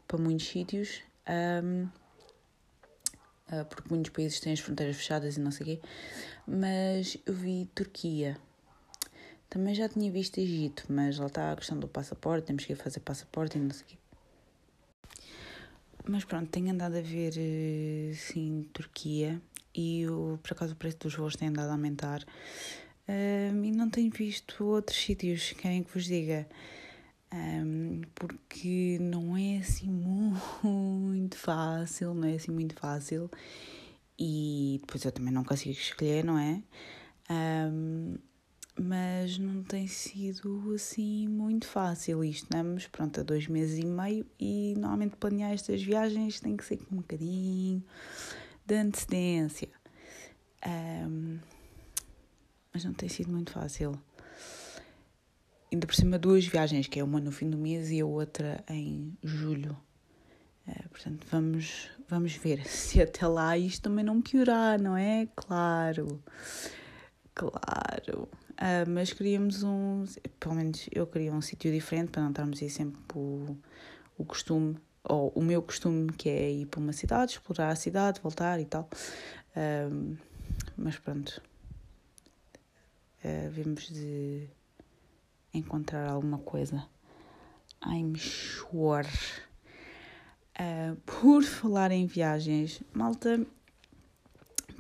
para 0.06 0.18
muitos 0.18 0.46
sítios, 0.46 1.02
um, 1.64 1.88
eh, 3.50 3.64
porque 3.64 3.88
muitos 3.88 4.12
países 4.12 4.40
têm 4.40 4.52
as 4.52 4.60
fronteiras 4.60 4.96
fechadas 4.96 5.36
e 5.36 5.40
não 5.40 5.50
sei 5.50 5.62
o 5.62 5.66
quê, 5.66 5.80
mas 6.46 7.16
eu 7.26 7.34
vi 7.34 7.68
Turquia. 7.74 8.36
Também 9.48 9.74
já 9.74 9.88
tinha 9.88 10.10
visto 10.10 10.38
Egito, 10.38 10.84
mas 10.88 11.18
lá 11.18 11.26
está 11.26 11.52
a 11.52 11.56
questão 11.56 11.78
do 11.78 11.86
passaporte, 11.86 12.46
temos 12.46 12.64
que 12.64 12.72
ir 12.72 12.76
fazer 12.76 13.00
passaporte 13.00 13.58
e 13.58 13.60
não 13.60 13.70
sei 13.70 13.82
o 13.82 13.86
quê. 13.86 14.01
Mas 16.04 16.24
pronto, 16.24 16.50
tenho 16.50 16.70
andado 16.70 16.96
a 16.96 17.00
ver, 17.00 17.34
eh, 17.36 18.12
sim, 18.14 18.68
Turquia 18.72 19.40
e 19.74 20.06
o, 20.08 20.38
por 20.42 20.52
acaso 20.52 20.72
o 20.72 20.76
preço 20.76 20.98
dos 20.98 21.14
voos 21.14 21.36
tem 21.36 21.48
andado 21.48 21.68
a 21.68 21.72
aumentar 21.72 22.24
um, 23.08 23.64
e 23.64 23.70
não 23.70 23.88
tenho 23.88 24.10
visto 24.10 24.64
outros 24.64 24.98
sítios, 24.98 25.52
querem 25.52 25.82
que 25.82 25.92
vos 25.92 26.04
diga, 26.04 26.46
um, 27.32 28.02
porque 28.14 28.98
não 29.00 29.36
é 29.36 29.58
assim 29.58 29.88
muito 29.90 31.36
fácil, 31.36 32.14
não 32.14 32.28
é 32.28 32.34
assim 32.34 32.50
muito 32.50 32.74
fácil 32.74 33.30
e 34.18 34.78
depois 34.80 35.04
eu 35.04 35.12
também 35.12 35.32
não 35.32 35.44
consigo 35.44 35.72
escolher, 35.72 36.24
não 36.24 36.38
é? 36.38 36.62
Um, 37.30 38.16
mas 38.78 39.38
não 39.38 39.62
tem 39.62 39.86
sido 39.86 40.72
assim 40.74 41.28
muito 41.28 41.66
fácil 41.66 42.24
isto, 42.24 42.48
não 42.50 42.76
é? 42.76 42.88
Pronto, 42.90 43.20
há 43.20 43.22
dois 43.22 43.46
meses 43.46 43.78
e 43.78 43.86
meio 43.86 44.26
e 44.40 44.74
normalmente 44.76 45.16
planear 45.16 45.52
estas 45.52 45.82
viagens 45.82 46.40
tem 46.40 46.56
que 46.56 46.64
ser 46.64 46.78
com 46.78 46.94
um 46.94 46.98
bocadinho 46.98 47.84
de 48.64 48.74
antecedência. 48.74 49.68
Um, 50.66 51.38
mas 52.72 52.84
não 52.84 52.94
tem 52.94 53.08
sido 53.08 53.30
muito 53.30 53.52
fácil. 53.52 53.92
Ainda 55.70 55.86
por 55.86 55.94
cima, 55.94 56.18
duas 56.18 56.46
viagens, 56.46 56.86
que 56.86 57.00
é 57.00 57.04
uma 57.04 57.20
no 57.20 57.32
fim 57.32 57.48
do 57.48 57.58
mês 57.58 57.90
e 57.90 58.00
a 58.00 58.06
outra 58.06 58.64
em 58.68 59.16
julho. 59.22 59.76
Uh, 60.66 60.88
portanto, 60.88 61.26
vamos, 61.30 61.90
vamos 62.08 62.34
ver 62.34 62.64
se 62.68 63.02
até 63.02 63.26
lá 63.26 63.56
isto 63.58 63.82
também 63.82 64.04
não 64.04 64.22
piorar, 64.22 64.80
não 64.80 64.96
é? 64.96 65.28
Claro, 65.34 66.22
claro. 67.34 68.28
Uh, 68.52 68.88
mas 68.88 69.12
queríamos 69.12 69.62
um, 69.62 70.04
pelo 70.38 70.54
menos 70.54 70.88
eu 70.92 71.06
queria 71.06 71.32
um 71.32 71.40
sítio 71.40 71.72
diferente 71.72 72.10
para 72.10 72.22
não 72.22 72.30
estarmos 72.30 72.62
aí 72.62 72.70
sempre 72.70 73.00
o, 73.14 73.56
o 74.16 74.24
costume, 74.24 74.76
ou 75.04 75.32
o 75.34 75.42
meu 75.42 75.60
costume, 75.62 76.12
que 76.12 76.28
é 76.28 76.50
ir 76.50 76.66
para 76.66 76.80
uma 76.80 76.92
cidade, 76.92 77.32
explorar 77.32 77.70
a 77.70 77.76
cidade, 77.76 78.20
voltar 78.20 78.60
e 78.60 78.64
tal. 78.64 78.88
Uh, 79.56 80.16
mas 80.76 80.98
pronto, 80.98 81.42
uh, 83.24 83.50
vimos 83.50 83.88
de 83.88 84.48
encontrar 85.52 86.08
alguma 86.10 86.38
coisa. 86.38 86.86
I'm 87.84 88.14
sure. 88.16 89.08
Uh, 90.58 90.94
por 91.04 91.42
falar 91.42 91.90
em 91.90 92.06
viagens, 92.06 92.82
malta, 92.92 93.44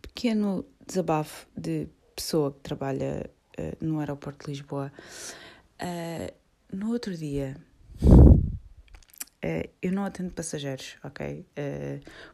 pequeno 0.02 0.64
desabafo 0.86 1.46
de 1.56 1.88
pessoa 2.14 2.52
que 2.52 2.60
trabalha 2.60 3.30
uh, 3.58 3.84
no 3.84 4.00
aeroporto 4.00 4.46
de 4.46 4.52
Lisboa. 4.52 4.92
Uh, 5.80 6.32
no 6.72 6.90
outro 6.92 7.16
dia, 7.16 7.56
eu 9.82 9.92
não 9.92 10.04
atendo 10.04 10.30
passageiros, 10.30 10.96
ok? 11.04 11.44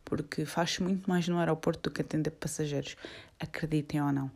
porque 0.05 0.45
faço 0.45 0.85
muito 0.85 1.09
mais 1.09 1.27
no 1.27 1.39
aeroporto 1.39 1.89
do 1.89 1.93
que 1.93 2.03
atender 2.03 2.31
passageiros, 2.31 2.97
acreditem 3.41 4.01
ou 4.01 4.13
não. 4.13 4.31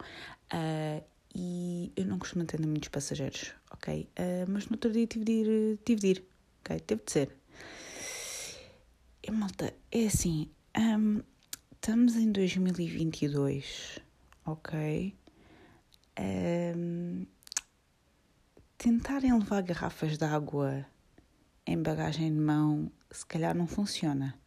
e 1.33 1.93
eu 1.95 2.05
não 2.07 2.19
costumo 2.19 2.43
atender 2.43 2.67
muitos 2.67 2.89
passageiros, 2.89 3.53
ok? 3.71 4.09
mas 4.49 4.67
no 4.67 4.73
outro 4.75 4.91
dia 4.91 5.07
tive 5.07 5.25
de 5.25 5.33
ir, 5.33 5.79
tive 5.85 6.01
de 6.01 6.07
ir, 6.09 6.25
ok? 6.63 6.81
Teve 6.81 7.03
de 7.05 7.13
ser. 7.13 7.37
E, 9.23 9.31
malta, 9.31 9.73
é 9.93 10.07
assim, 10.07 10.51
um, 10.77 11.23
estamos 11.73 12.17
em 12.17 12.33
2022, 12.33 14.01
ok? 14.45 15.15
Um, 16.19 17.27
tentarem 18.77 19.33
levar 19.33 19.63
garrafas 19.63 20.19
de 20.19 20.25
água 20.25 20.85
em 21.67 21.81
bagagem 21.81 22.33
de 22.33 22.39
mão, 22.39 22.91
se 23.11 23.25
calhar 23.25 23.55
não 23.55 23.67
funciona, 23.67 24.39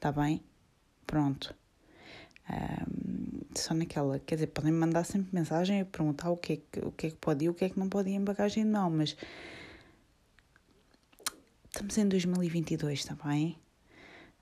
tá 0.00 0.10
bem? 0.10 0.42
Pronto. 1.06 1.54
Um, 2.50 3.42
só 3.54 3.74
naquela, 3.74 4.18
quer 4.18 4.36
dizer, 4.36 4.46
podem 4.48 4.72
mandar 4.72 5.04
sempre 5.04 5.34
mensagem 5.34 5.82
a 5.82 5.84
perguntar 5.84 6.30
o 6.30 6.36
que, 6.36 6.54
é 6.54 6.56
que, 6.56 6.86
o 6.86 6.92
que 6.92 7.06
é 7.08 7.10
que 7.10 7.16
pode 7.16 7.44
e 7.44 7.48
o 7.48 7.54
que 7.54 7.66
é 7.66 7.68
que 7.68 7.78
não 7.78 7.88
pode 7.88 8.08
ir 8.10 8.14
em 8.14 8.24
bagagem 8.24 8.64
de 8.64 8.70
mão, 8.70 8.90
mas 8.90 9.16
estamos 11.66 11.98
em 11.98 12.08
2022, 12.08 12.98
está 12.98 13.14
bem? 13.22 13.58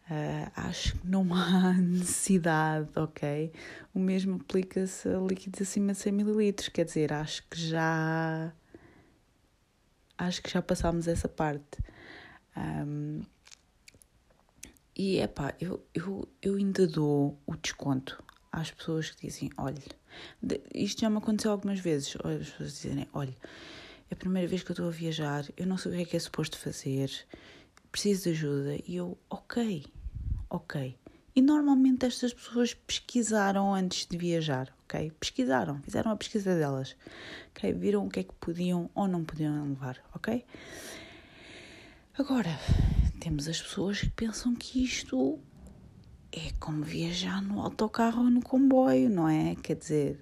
Uh, 0.08 0.50
acho 0.54 0.96
que 0.96 1.06
não 1.06 1.34
há 1.34 1.72
necessidade, 1.82 2.90
ok? 2.96 3.52
O 3.92 3.98
mesmo 3.98 4.36
aplica-se 4.36 5.08
a 5.08 5.18
líquidos 5.18 5.62
acima 5.62 5.92
de 5.92 5.98
100 5.98 6.12
ml, 6.20 6.52
quer 6.70 6.84
dizer, 6.84 7.12
acho 7.12 7.42
que 7.48 7.60
já. 7.60 8.52
Acho 10.16 10.42
que 10.42 10.50
já 10.50 10.62
passámos 10.62 11.08
essa 11.08 11.28
parte. 11.28 11.78
Um, 12.56 13.20
e 14.96 15.18
é 15.18 15.26
pá, 15.26 15.54
eu, 15.60 15.84
eu, 15.92 16.26
eu 16.40 16.54
ainda 16.54 16.86
dou 16.86 17.38
o 17.44 17.54
desconto 17.56 18.22
às 18.50 18.70
pessoas 18.70 19.10
que 19.10 19.26
dizem: 19.26 19.50
olha, 19.58 19.82
isto 20.72 21.00
já 21.00 21.10
me 21.10 21.18
aconteceu 21.18 21.50
algumas 21.50 21.80
vezes. 21.80 22.16
As 22.16 22.48
pessoas 22.50 22.80
dizem: 22.80 23.08
olha, 23.12 23.36
é 24.10 24.14
a 24.14 24.16
primeira 24.16 24.48
vez 24.48 24.62
que 24.62 24.70
eu 24.70 24.74
estou 24.74 24.88
a 24.88 24.92
viajar, 24.92 25.44
eu 25.56 25.66
não 25.66 25.76
sei 25.76 25.92
o 25.92 25.94
que 25.96 26.02
é 26.02 26.04
que 26.04 26.16
é 26.16 26.20
suposto 26.20 26.56
fazer, 26.58 27.10
preciso 27.90 28.24
de 28.24 28.30
ajuda. 28.30 28.76
E 28.86 28.96
eu, 28.96 29.18
ok, 29.28 29.84
ok. 30.56 30.96
E 31.34 31.42
normalmente 31.42 32.06
estas 32.06 32.32
pessoas 32.32 32.72
pesquisaram 32.72 33.74
antes 33.74 34.06
de 34.06 34.16
viajar, 34.16 34.74
ok? 34.84 35.12
Pesquisaram, 35.20 35.82
fizeram 35.82 36.10
a 36.10 36.16
pesquisa 36.16 36.56
delas, 36.56 36.96
ok? 37.50 37.72
Viram 37.74 38.06
o 38.06 38.08
que 38.08 38.20
é 38.20 38.22
que 38.24 38.32
podiam 38.40 38.88
ou 38.94 39.06
não 39.06 39.22
podiam 39.22 39.68
levar, 39.68 40.02
ok? 40.14 40.44
Agora, 42.18 42.58
temos 43.20 43.46
as 43.48 43.60
pessoas 43.60 44.00
que 44.00 44.08
pensam 44.08 44.54
que 44.54 44.82
isto 44.82 45.38
é 46.32 46.52
como 46.58 46.82
viajar 46.82 47.42
no 47.42 47.60
autocarro 47.60 48.22
ou 48.24 48.30
no 48.30 48.42
comboio, 48.42 49.10
não 49.10 49.28
é? 49.28 49.54
Quer 49.56 49.76
dizer. 49.76 50.18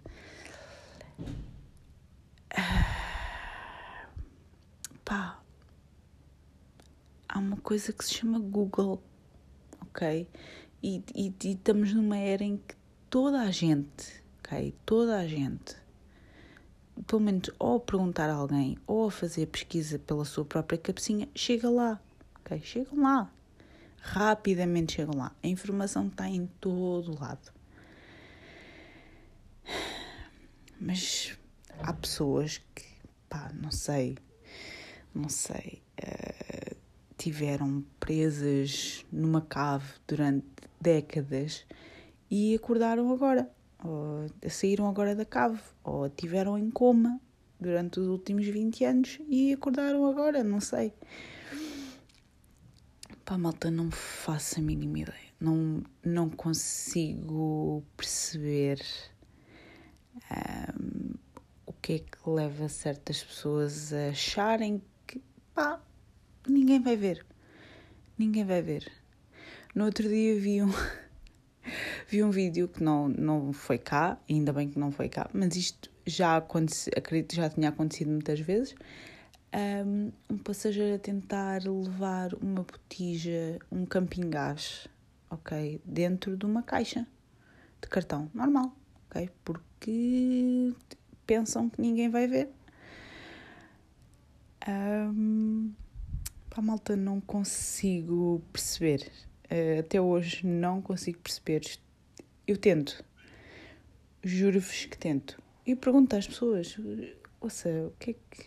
Pá. 5.04 5.40
Há 7.28 7.38
uma 7.38 7.56
coisa 7.58 7.92
que 7.92 8.04
se 8.04 8.14
chama 8.14 8.40
Google 8.40 9.00
ok? 9.94 10.28
E, 10.82 11.02
e, 11.14 11.34
e 11.44 11.52
estamos 11.52 11.94
numa 11.94 12.18
era 12.18 12.42
em 12.42 12.56
que 12.56 12.74
toda 13.08 13.40
a 13.40 13.50
gente, 13.50 14.22
ok? 14.40 14.74
Toda 14.84 15.18
a 15.18 15.26
gente, 15.26 15.76
pelo 17.06 17.22
menos 17.22 17.50
ou 17.58 17.76
a 17.76 17.80
perguntar 17.80 18.28
a 18.28 18.34
alguém 18.34 18.76
ou 18.86 19.06
a 19.06 19.10
fazer 19.10 19.46
pesquisa 19.46 19.98
pela 20.00 20.24
sua 20.24 20.44
própria 20.44 20.76
cabecinha, 20.76 21.28
chega 21.34 21.70
lá, 21.70 22.00
ok? 22.40 22.60
Chegam 22.60 23.02
lá. 23.02 23.30
Rapidamente 24.00 24.94
chegam 24.94 25.16
lá. 25.16 25.32
A 25.42 25.46
informação 25.46 26.08
está 26.08 26.28
em 26.28 26.46
todo 26.60 27.18
lado. 27.18 27.52
Mas 30.78 31.38
há 31.78 31.92
pessoas 31.94 32.58
que, 32.74 32.84
pá, 33.30 33.50
não 33.54 33.70
sei, 33.70 34.18
não 35.14 35.30
sei. 35.30 35.82
Uh, 36.02 36.33
tiveram 37.24 37.82
presas 37.98 39.02
numa 39.10 39.40
cave 39.40 39.94
durante 40.06 40.44
décadas 40.78 41.64
e 42.30 42.54
acordaram 42.54 43.10
agora, 43.10 43.50
ou 43.82 44.26
saíram 44.50 44.86
agora 44.86 45.16
da 45.16 45.24
cave, 45.24 45.58
ou 45.82 46.10
tiveram 46.10 46.58
em 46.58 46.70
coma 46.70 47.18
durante 47.58 47.98
os 47.98 48.08
últimos 48.08 48.46
20 48.46 48.84
anos 48.84 49.18
e 49.26 49.54
acordaram 49.54 50.04
agora, 50.04 50.44
não 50.44 50.60
sei. 50.60 50.92
Pá, 53.24 53.38
malta, 53.38 53.70
não 53.70 53.90
faço 53.90 54.60
a 54.60 54.62
mínima 54.62 54.98
ideia. 54.98 55.32
Não, 55.40 55.82
não 56.04 56.28
consigo 56.28 57.82
perceber 57.96 58.82
um, 60.78 61.14
o 61.64 61.72
que 61.72 61.94
é 61.94 61.98
que 62.00 62.28
leva 62.28 62.68
certas 62.68 63.24
pessoas 63.24 63.94
a 63.94 64.08
acharem 64.08 64.82
que, 65.06 65.22
pá, 65.54 65.80
ninguém 66.48 66.80
vai 66.80 66.96
ver. 66.96 67.24
Ninguém 68.18 68.44
vai 68.44 68.62
ver. 68.62 68.90
No 69.74 69.84
outro 69.84 70.08
dia 70.08 70.38
vi 70.38 70.62
um, 70.62 70.70
vi 72.08 72.22
um 72.22 72.30
vídeo 72.30 72.68
que 72.68 72.82
não, 72.82 73.08
não 73.08 73.52
foi 73.52 73.78
cá, 73.78 74.18
ainda 74.28 74.52
bem 74.52 74.68
que 74.68 74.78
não 74.78 74.92
foi 74.92 75.08
cá, 75.08 75.28
mas 75.32 75.56
isto 75.56 75.90
já 76.06 76.36
aconteceu, 76.36 76.92
acredito 76.96 77.34
já 77.34 77.48
tinha 77.48 77.68
acontecido 77.68 78.10
muitas 78.10 78.40
vezes. 78.40 78.74
Um, 79.54 80.10
um 80.28 80.38
passageiro 80.38 80.96
a 80.96 80.98
tentar 80.98 81.62
levar 81.62 82.34
uma 82.34 82.62
botija, 82.62 83.58
um 83.70 83.86
camping 83.86 84.28
gás, 84.28 84.88
ok, 85.30 85.80
dentro 85.84 86.36
de 86.36 86.44
uma 86.44 86.62
caixa 86.62 87.06
de 87.80 87.88
cartão 87.88 88.30
normal, 88.34 88.76
ok, 89.06 89.30
porque 89.44 90.72
pensam 91.26 91.68
que 91.68 91.80
ninguém 91.80 92.08
vai 92.08 92.26
ver. 92.26 92.50
Um, 94.66 95.72
Pá, 96.54 96.62
malta, 96.62 96.94
não 96.94 97.20
consigo 97.20 98.40
perceber. 98.52 99.10
Uh, 99.50 99.80
até 99.80 100.00
hoje 100.00 100.46
não 100.46 100.80
consigo 100.80 101.18
perceber. 101.18 101.62
Eu 102.46 102.56
tento. 102.56 103.04
Juro-vos 104.22 104.84
que 104.84 104.96
tento. 104.96 105.42
E 105.66 105.74
pergunto 105.74 106.14
às 106.14 106.28
pessoas: 106.28 106.78
ouça, 107.40 107.68
o 107.68 107.90
que 107.98 108.12
é 108.12 108.14
que. 108.30 108.46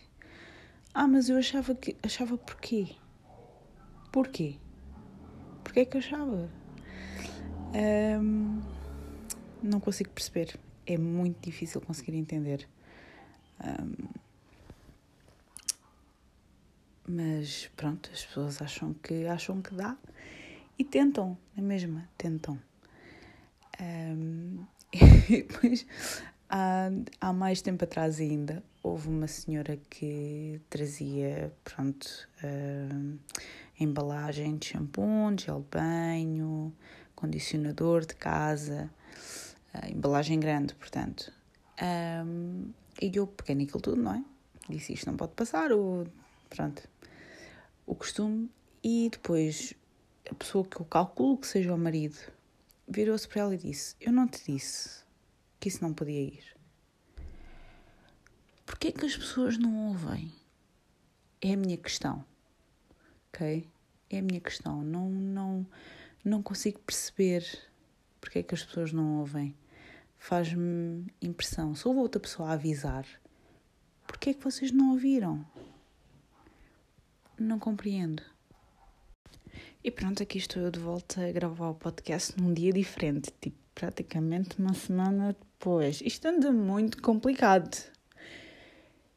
Ah, 0.94 1.06
mas 1.06 1.28
eu 1.28 1.36
achava 1.36 1.74
que. 1.74 1.98
Achava 2.02 2.38
porquê? 2.38 2.96
Porquê? 4.10 4.56
Porquê 5.62 5.80
é 5.80 5.84
que 5.84 5.98
achava? 5.98 6.50
Um, 7.74 8.62
não 9.62 9.80
consigo 9.80 10.08
perceber. 10.08 10.58
É 10.86 10.96
muito 10.96 11.44
difícil 11.44 11.78
conseguir 11.82 12.16
entender. 12.16 12.66
Um, 13.62 14.27
mas 17.08 17.70
pronto, 17.74 18.10
as 18.12 18.24
pessoas 18.24 18.60
acham 18.60 18.92
que 18.94 19.26
acham 19.26 19.62
que 19.62 19.74
dá 19.74 19.96
e 20.78 20.84
tentam, 20.84 21.36
é 21.56 21.60
mesma, 21.60 22.08
tentam. 22.18 22.58
Um, 23.80 24.64
e 24.92 25.42
depois 25.42 25.86
há, 26.48 26.90
há 27.20 27.32
mais 27.32 27.62
tempo 27.62 27.84
atrás 27.84 28.20
ainda, 28.20 28.62
houve 28.82 29.08
uma 29.08 29.26
senhora 29.26 29.78
que 29.88 30.60
trazia, 30.68 31.52
pronto, 31.64 32.28
uh, 32.44 33.18
embalagem 33.80 34.56
de 34.56 34.66
shampoo, 34.66 35.36
gel 35.38 35.60
de 35.60 35.78
banho, 35.78 36.72
condicionador 37.14 38.04
de 38.04 38.14
casa, 38.14 38.90
uh, 39.74 39.90
embalagem 39.90 40.38
grande, 40.38 40.74
portanto. 40.74 41.32
Um, 41.80 42.70
e 43.00 43.10
eu 43.14 43.26
peguei 43.26 43.54
naquilo 43.54 43.80
tudo, 43.80 44.02
não 44.02 44.14
é? 44.14 44.24
Disse 44.68 44.92
isto 44.92 45.06
não 45.06 45.16
pode 45.16 45.32
passar, 45.32 45.72
o, 45.72 46.06
pronto, 46.50 46.82
o 47.88 47.94
costume. 47.94 48.50
E 48.84 49.08
depois 49.10 49.74
a 50.30 50.34
pessoa 50.34 50.64
que 50.64 50.80
eu 50.80 50.84
calculo 50.84 51.38
que 51.38 51.46
seja 51.46 51.74
o 51.74 51.78
marido 51.78 52.18
virou-se 52.86 53.26
para 53.26 53.40
ela 53.40 53.54
e 53.54 53.58
disse: 53.58 53.96
Eu 54.00 54.12
não 54.12 54.28
te 54.28 54.44
disse 54.44 55.02
que 55.58 55.68
isso 55.68 55.82
não 55.82 55.92
podia 55.92 56.20
ir. 56.20 56.44
Porquê 58.64 58.88
é 58.88 58.92
que 58.92 59.06
as 59.06 59.16
pessoas 59.16 59.58
não 59.58 59.88
ouvem? 59.88 60.32
É 61.40 61.54
a 61.54 61.56
minha 61.56 61.76
questão. 61.76 62.24
Ok? 63.28 63.66
É 64.10 64.18
a 64.18 64.22
minha 64.22 64.40
questão. 64.40 64.82
Não, 64.82 65.08
não, 65.08 65.66
não 66.24 66.42
consigo 66.42 66.78
perceber 66.80 67.44
porque 68.20 68.40
é 68.40 68.42
que 68.42 68.54
as 68.54 68.62
pessoas 68.62 68.92
não 68.92 69.20
ouvem. 69.20 69.56
Faz-me 70.18 71.06
impressão. 71.22 71.74
Se 71.74 71.88
houve 71.88 72.00
outra 72.00 72.20
pessoa 72.20 72.50
a 72.50 72.52
avisar, 72.52 73.06
porquê 74.06 74.30
é 74.30 74.34
que 74.34 74.44
vocês 74.44 74.70
não 74.70 74.90
ouviram? 74.90 75.46
Não 77.38 77.58
compreendo. 77.58 78.22
E 79.82 79.90
pronto, 79.90 80.22
aqui 80.22 80.38
estou 80.38 80.62
eu 80.62 80.70
de 80.70 80.78
volta 80.78 81.26
a 81.26 81.32
gravar 81.32 81.70
o 81.70 81.74
podcast 81.74 82.38
num 82.40 82.52
dia 82.52 82.72
diferente, 82.72 83.32
tipo 83.40 83.56
praticamente 83.74 84.58
uma 84.58 84.74
semana 84.74 85.36
depois. 85.38 86.00
Isto 86.04 86.26
anda 86.26 86.50
muito 86.50 87.00
complicado. 87.00 87.76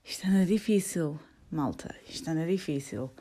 Isto 0.03 0.27
anda 0.27 0.45
difícil, 0.45 1.19
malta. 1.51 1.95
Isto 2.07 2.29
anda 2.29 2.45
difícil. 2.45 3.11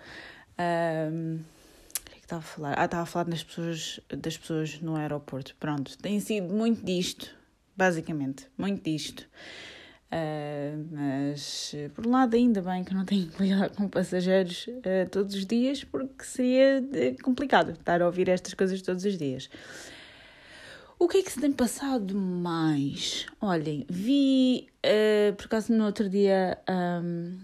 Um, 0.58 1.36
o 1.36 2.10
que 2.10 2.12
é 2.12 2.18
que 2.18 2.24
estava 2.24 2.40
a 2.40 2.44
falar? 2.44 2.78
Ah, 2.78 2.84
estava 2.84 3.02
a 3.04 3.06
falar 3.06 3.24
das 3.24 3.42
pessoas, 3.42 4.00
das 4.08 4.36
pessoas 4.36 4.78
no 4.80 4.96
aeroporto. 4.96 5.56
Pronto, 5.58 5.96
tem 5.96 6.20
sido 6.20 6.52
muito 6.52 6.84
disto, 6.84 7.34
basicamente, 7.74 8.46
muito 8.58 8.84
disto. 8.84 9.26
Uh, 10.12 10.88
mas, 10.90 11.72
por 11.94 12.04
um 12.04 12.10
lado, 12.10 12.34
ainda 12.34 12.60
bem 12.60 12.82
que 12.82 12.92
não 12.92 13.04
tenho 13.04 13.28
que 13.28 13.42
lidar 13.44 13.70
com 13.70 13.88
passageiros 13.88 14.66
uh, 14.66 15.08
todos 15.08 15.36
os 15.36 15.46
dias, 15.46 15.84
porque 15.84 16.24
seria 16.24 16.84
eh, 16.92 17.14
complicado 17.22 17.70
estar 17.70 18.02
a 18.02 18.06
ouvir 18.06 18.28
estas 18.28 18.52
coisas 18.54 18.82
todos 18.82 19.04
os 19.04 19.16
dias. 19.16 19.48
O 20.98 21.06
que 21.06 21.18
é 21.18 21.22
que 21.22 21.30
se 21.30 21.40
tem 21.40 21.52
passado 21.52 22.14
mais? 22.16 23.26
Olhem, 23.40 23.86
vi, 23.88 24.68
uh, 24.84 25.34
por 25.36 25.46
acaso, 25.46 25.72
no 25.72 25.84
outro 25.86 26.08
dia, 26.10 26.58
um, 26.68 27.38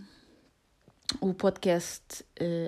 o 1.20 1.32
podcast 1.32 2.25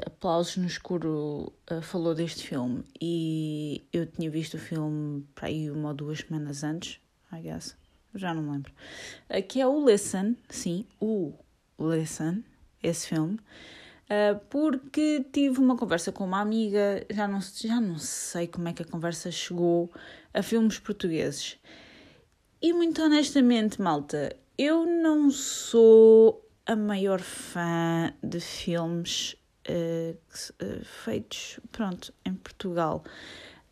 Aplausos 0.06 0.56
no 0.58 0.66
Escuro 0.66 1.52
falou 1.82 2.14
deste 2.14 2.46
filme 2.46 2.84
e 3.00 3.84
eu 3.92 4.06
tinha 4.06 4.30
visto 4.30 4.54
o 4.54 4.58
filme 4.58 5.26
para 5.34 5.48
aí 5.48 5.68
uma 5.68 5.88
ou 5.88 5.94
duas 5.94 6.20
semanas 6.20 6.62
antes, 6.62 7.00
I 7.32 7.40
guess 7.40 7.77
já 8.14 8.34
não 8.34 8.42
me 8.42 8.50
lembro, 8.52 8.72
que 9.48 9.60
é 9.60 9.66
o 9.66 9.88
Listen, 9.88 10.36
sim, 10.48 10.86
o 11.00 11.32
Listen, 11.78 12.44
esse 12.82 13.08
filme, 13.08 13.38
ah, 14.08 14.40
porque 14.48 15.24
tive 15.32 15.58
uma 15.60 15.76
conversa 15.76 16.10
com 16.10 16.24
uma 16.24 16.40
amiga, 16.40 17.04
já 17.10 17.28
não, 17.28 17.40
já 17.40 17.80
não 17.80 17.98
sei 17.98 18.46
como 18.46 18.68
é 18.68 18.72
que 18.72 18.82
a 18.82 18.86
conversa 18.86 19.30
chegou 19.30 19.92
a 20.32 20.42
filmes 20.42 20.78
portugueses. 20.78 21.58
E 22.60 22.72
muito 22.72 23.02
honestamente, 23.02 23.80
malta, 23.80 24.34
eu 24.56 24.86
não 24.86 25.30
sou 25.30 26.44
a 26.66 26.74
maior 26.74 27.20
fã 27.20 28.12
de 28.22 28.40
filmes 28.40 29.36
uh, 29.68 30.84
feitos, 31.04 31.60
pronto, 31.70 32.12
em 32.24 32.34
Portugal. 32.34 33.04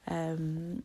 Um, 0.08 0.78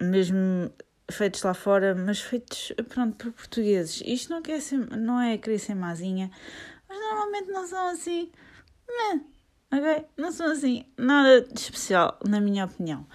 mesmo 0.00 0.70
feitos 1.14 1.42
lá 1.42 1.54
fora, 1.54 1.94
mas 1.94 2.20
feitos, 2.20 2.72
pronto, 2.88 3.16
por 3.16 3.32
portugueses. 3.32 4.02
Isto 4.04 4.30
não, 4.30 4.42
quer 4.42 4.60
ser, 4.60 4.78
não 4.96 5.20
é 5.20 5.38
querer 5.38 5.58
ser 5.58 5.74
mazinha, 5.74 6.30
mas 6.88 6.98
normalmente 6.98 7.50
não 7.50 7.66
são 7.66 7.88
assim, 7.88 8.30
né? 8.88 9.24
ok? 9.72 10.06
Não 10.16 10.30
são 10.30 10.52
assim, 10.52 10.84
nada 10.96 11.40
de 11.40 11.58
especial, 11.58 12.18
na 12.28 12.40
minha 12.40 12.66
opinião. 12.66 13.06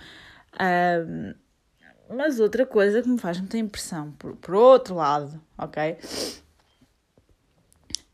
Um, 0.60 1.34
mas 2.16 2.40
outra 2.40 2.66
coisa 2.66 3.02
que 3.02 3.10
me 3.10 3.20
faz 3.20 3.40
muita 3.40 3.58
impressão, 3.58 4.12
por, 4.14 4.36
por 4.38 4.56
outro 4.56 4.96
lado, 4.96 5.42
ok? 5.58 5.98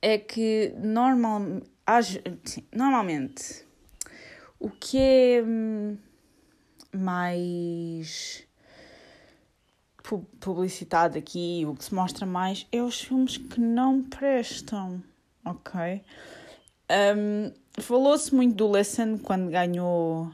É 0.02 0.18
que 0.18 0.74
normal, 0.78 1.62
sim, 2.44 2.68
normalmente 2.74 3.66
o 4.60 4.70
que 4.70 4.98
é 4.98 5.44
hum, 5.44 5.98
mais 6.94 8.46
publicitado 10.40 11.18
aqui, 11.18 11.66
o 11.68 11.76
que 11.76 11.86
se 11.86 11.94
mostra 11.94 12.26
mais 12.26 12.68
é 12.72 12.82
os 12.82 13.02
filmes 13.02 13.38
que 13.38 13.60
não 13.60 14.04
prestam, 14.04 15.02
ok? 15.46 16.04
Um, 16.92 17.52
Falou-se 17.80 18.34
muito 18.36 18.56
do 18.56 18.78
Listen 18.78 19.18
quando 19.18 19.50
ganhou 19.50 20.32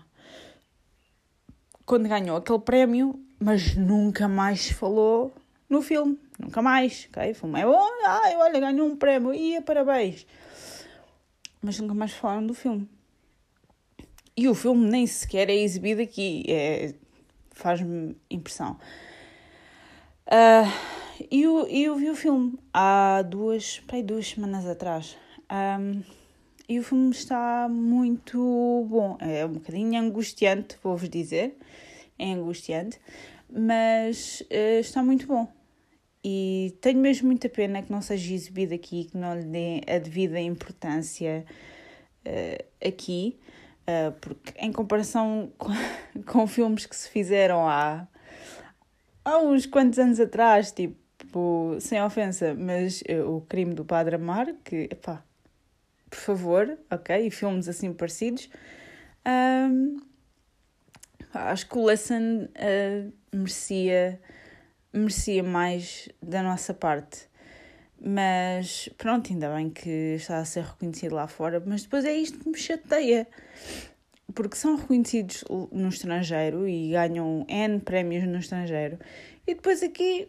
quando 1.86 2.08
ganhou 2.08 2.38
aquele 2.38 2.60
prémio, 2.60 3.20
mas 3.40 3.76
nunca 3.76 4.28
mais 4.28 4.70
falou 4.70 5.34
no 5.70 5.82
filme, 5.82 6.20
nunca 6.38 6.62
mais, 6.62 7.08
ok? 7.10 7.32
O 7.32 7.36
filme 7.36 7.62
é 7.62 7.66
bom, 7.66 7.88
ai, 8.06 8.36
olha, 8.36 8.60
ganhou 8.60 8.88
um 8.88 8.96
prémio, 8.96 9.34
ia, 9.34 9.62
parabéns. 9.62 10.28
Mas 11.62 11.80
nunca 11.80 11.94
mais 11.94 12.12
falaram 12.12 12.46
do 12.46 12.54
filme. 12.54 12.88
E 14.36 14.48
o 14.48 14.54
filme 14.54 14.88
nem 14.88 15.08
sequer 15.08 15.50
é 15.50 15.56
exibido 15.56 16.02
aqui, 16.02 16.44
é, 16.48 16.94
faz-me 17.52 18.16
impressão. 18.30 18.78
Uh, 20.30 20.72
eu, 21.32 21.68
eu 21.68 21.96
vi 21.96 22.08
o 22.08 22.16
filme 22.16 22.60
há 22.72 23.24
duas, 23.24 23.82
bem, 23.92 24.06
duas 24.06 24.28
semanas 24.28 24.68
atrás. 24.68 25.18
Um, 25.52 26.04
e 26.68 26.80
o 26.80 26.84
filme 26.84 27.10
está 27.10 27.68
muito 27.68 28.86
bom. 28.88 29.18
É 29.20 29.44
um 29.44 29.54
bocadinho 29.54 30.00
angustiante, 30.00 30.78
vou-vos 30.84 31.10
dizer. 31.10 31.58
É 32.20 32.32
angustiante, 32.32 33.00
mas 33.50 34.42
uh, 34.52 34.80
está 34.80 35.02
muito 35.02 35.26
bom. 35.26 35.48
E 36.24 36.78
tenho 36.80 37.00
mesmo 37.00 37.26
muita 37.26 37.50
pena 37.50 37.82
que 37.82 37.92
não 37.92 38.02
seja 38.02 38.32
exibido 38.32 38.76
aqui, 38.76 39.06
que 39.06 39.18
não 39.18 39.36
lhe 39.36 39.46
dê 39.46 39.82
a 39.92 39.98
devida 39.98 40.40
importância 40.40 41.44
uh, 42.28 42.88
aqui, 42.88 43.40
uh, 43.88 44.12
porque 44.22 44.54
em 44.60 44.72
comparação 44.72 45.52
com, 45.58 45.74
com 46.24 46.46
filmes 46.46 46.86
que 46.86 46.96
se 46.96 47.10
fizeram 47.10 47.68
há 47.68 48.08
há 49.24 49.40
uns 49.40 49.66
quantos 49.66 50.00
anos 50.00 50.20
atrás, 50.20 50.72
tipo, 50.72 51.78
sem 51.80 52.02
ofensa, 52.02 52.54
mas 52.54 53.02
uh, 53.02 53.38
o 53.38 53.42
crime 53.42 53.74
do 53.74 53.86
Padre 53.86 54.16
Amar, 54.16 54.54
que, 54.64 54.88
pá, 55.02 55.24
por 56.10 56.20
favor, 56.20 56.78
ok, 56.90 57.28
e 57.28 57.32
filmes 57.32 57.68
assim 57.68 57.94
parecidos, 57.94 58.50
um, 59.28 59.98
acho 61.34 61.68
que 61.68 61.78
o 61.78 61.86
Lesson 61.86 62.46
uh, 62.46 63.14
merecia, 63.32 64.20
merecia 64.92 65.44
mais 65.44 66.10
da 66.22 66.42
nossa 66.42 66.74
parte. 66.74 67.30
Mas 68.02 68.90
pronto, 68.98 69.32
ainda 69.32 69.54
bem 69.54 69.70
que 69.70 70.16
está 70.16 70.40
a 70.40 70.46
ser 70.46 70.64
reconhecido 70.64 71.16
lá 71.16 71.28
fora, 71.28 71.62
mas 71.66 71.84
depois 71.84 72.06
é 72.06 72.14
isto 72.14 72.40
que 72.40 72.50
me 72.50 72.58
chateia 72.58 73.28
porque 74.34 74.56
são 74.56 74.76
reconhecidos 74.76 75.44
no 75.72 75.90
estrangeiro 75.90 76.68
e 76.68 76.92
ganham 76.92 77.46
N 77.48 77.80
prémios 77.80 78.28
no 78.28 78.40
estrangeiro, 78.40 79.00
e 79.48 79.56
depois 79.56 79.82
aqui 79.84 80.28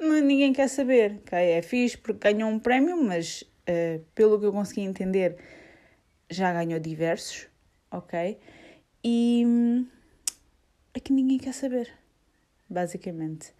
ah, 0.00 0.20
ninguém 0.20 0.52
quer 0.52 0.68
saber. 0.68 1.20
Okay? 1.26 1.52
É 1.52 1.62
fixe 1.62 1.96
porque 1.96 2.32
ganhou 2.32 2.50
um 2.50 2.58
prémio, 2.58 3.02
mas 3.02 3.42
uh, 3.42 4.04
pelo 4.14 4.38
que 4.38 4.46
eu 4.46 4.52
consegui 4.52 4.82
entender, 4.82 5.36
já 6.30 6.52
ganhou 6.52 6.78
diversos, 6.78 7.48
ok? 7.90 8.38
E 9.02 9.44
hum, 9.46 9.86
aqui 10.94 11.12
ninguém 11.12 11.38
quer 11.38 11.54
saber, 11.54 11.92
basicamente. 12.68 13.54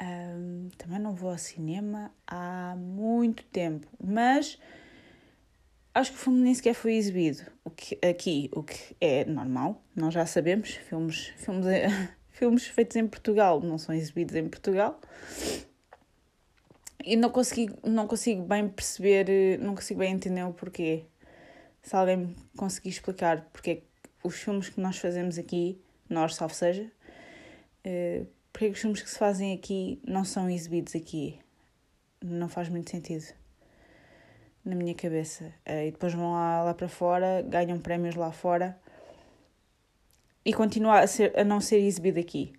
Um, 0.00 0.70
também 0.76 0.98
não 0.98 1.14
vou 1.14 1.30
ao 1.30 1.38
cinema 1.38 2.12
há 2.26 2.74
muito 2.76 3.44
tempo, 3.44 3.86
mas 4.02 4.58
acho 5.94 6.12
que 6.12 6.18
o 6.18 6.20
filme 6.20 6.40
nem 6.40 6.54
sequer 6.54 6.74
foi 6.74 6.94
exibido. 6.94 7.42
O 7.64 7.70
que, 7.70 7.98
aqui, 8.06 8.50
o 8.52 8.62
que 8.62 8.96
é 9.00 9.24
normal, 9.24 9.82
nós 9.94 10.12
já 10.12 10.26
sabemos, 10.26 10.70
filmes, 10.70 11.32
filmes, 11.36 11.66
filmes 12.30 12.66
feitos 12.66 12.96
em 12.96 13.06
Portugal 13.06 13.60
não 13.60 13.78
são 13.78 13.94
exibidos 13.94 14.34
em 14.34 14.48
Portugal. 14.48 15.00
E 17.04 17.16
não 17.16 17.30
consigo, 17.30 17.76
não 17.88 18.06
consigo 18.06 18.42
bem 18.42 18.68
perceber, 18.68 19.58
não 19.60 19.74
consigo 19.74 20.00
bem 20.00 20.12
entender 20.12 20.42
o 20.42 20.52
porquê. 20.52 21.04
Se 21.82 21.94
alguém 21.94 22.34
conseguir 22.56 22.88
explicar 22.88 23.48
porque 23.52 23.82
os 24.22 24.36
filmes 24.36 24.70
que 24.70 24.80
nós 24.80 24.96
fazemos 24.98 25.38
aqui, 25.38 25.78
nós, 26.08 26.34
salvo 26.34 26.54
seja, 26.54 26.90
eh, 27.84 28.24
Porque 28.52 28.68
os 28.68 28.78
filmes 28.78 29.02
que 29.02 29.10
se 29.10 29.18
fazem 29.18 29.52
aqui 29.52 30.00
não 30.06 30.24
são 30.24 30.48
exibidos 30.48 30.94
aqui. 30.94 31.40
Não 32.22 32.48
faz 32.48 32.68
muito 32.68 32.90
sentido. 32.90 33.24
Na 34.64 34.74
minha 34.74 34.94
cabeça. 34.94 35.52
E 35.66 35.90
depois 35.90 36.14
vão 36.14 36.32
lá, 36.32 36.62
lá 36.62 36.74
para 36.74 36.88
fora, 36.88 37.42
ganham 37.42 37.78
prémios 37.78 38.14
lá 38.14 38.32
fora 38.32 38.78
e 40.44 40.52
continua 40.52 41.00
a, 41.00 41.06
ser, 41.06 41.38
a 41.38 41.44
não 41.44 41.60
ser 41.60 41.78
exibido 41.78 42.20
aqui. 42.20 42.52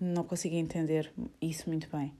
Não 0.00 0.24
consigo 0.24 0.54
entender 0.54 1.12
isso 1.40 1.68
muito 1.68 1.88
bem. 1.90 2.12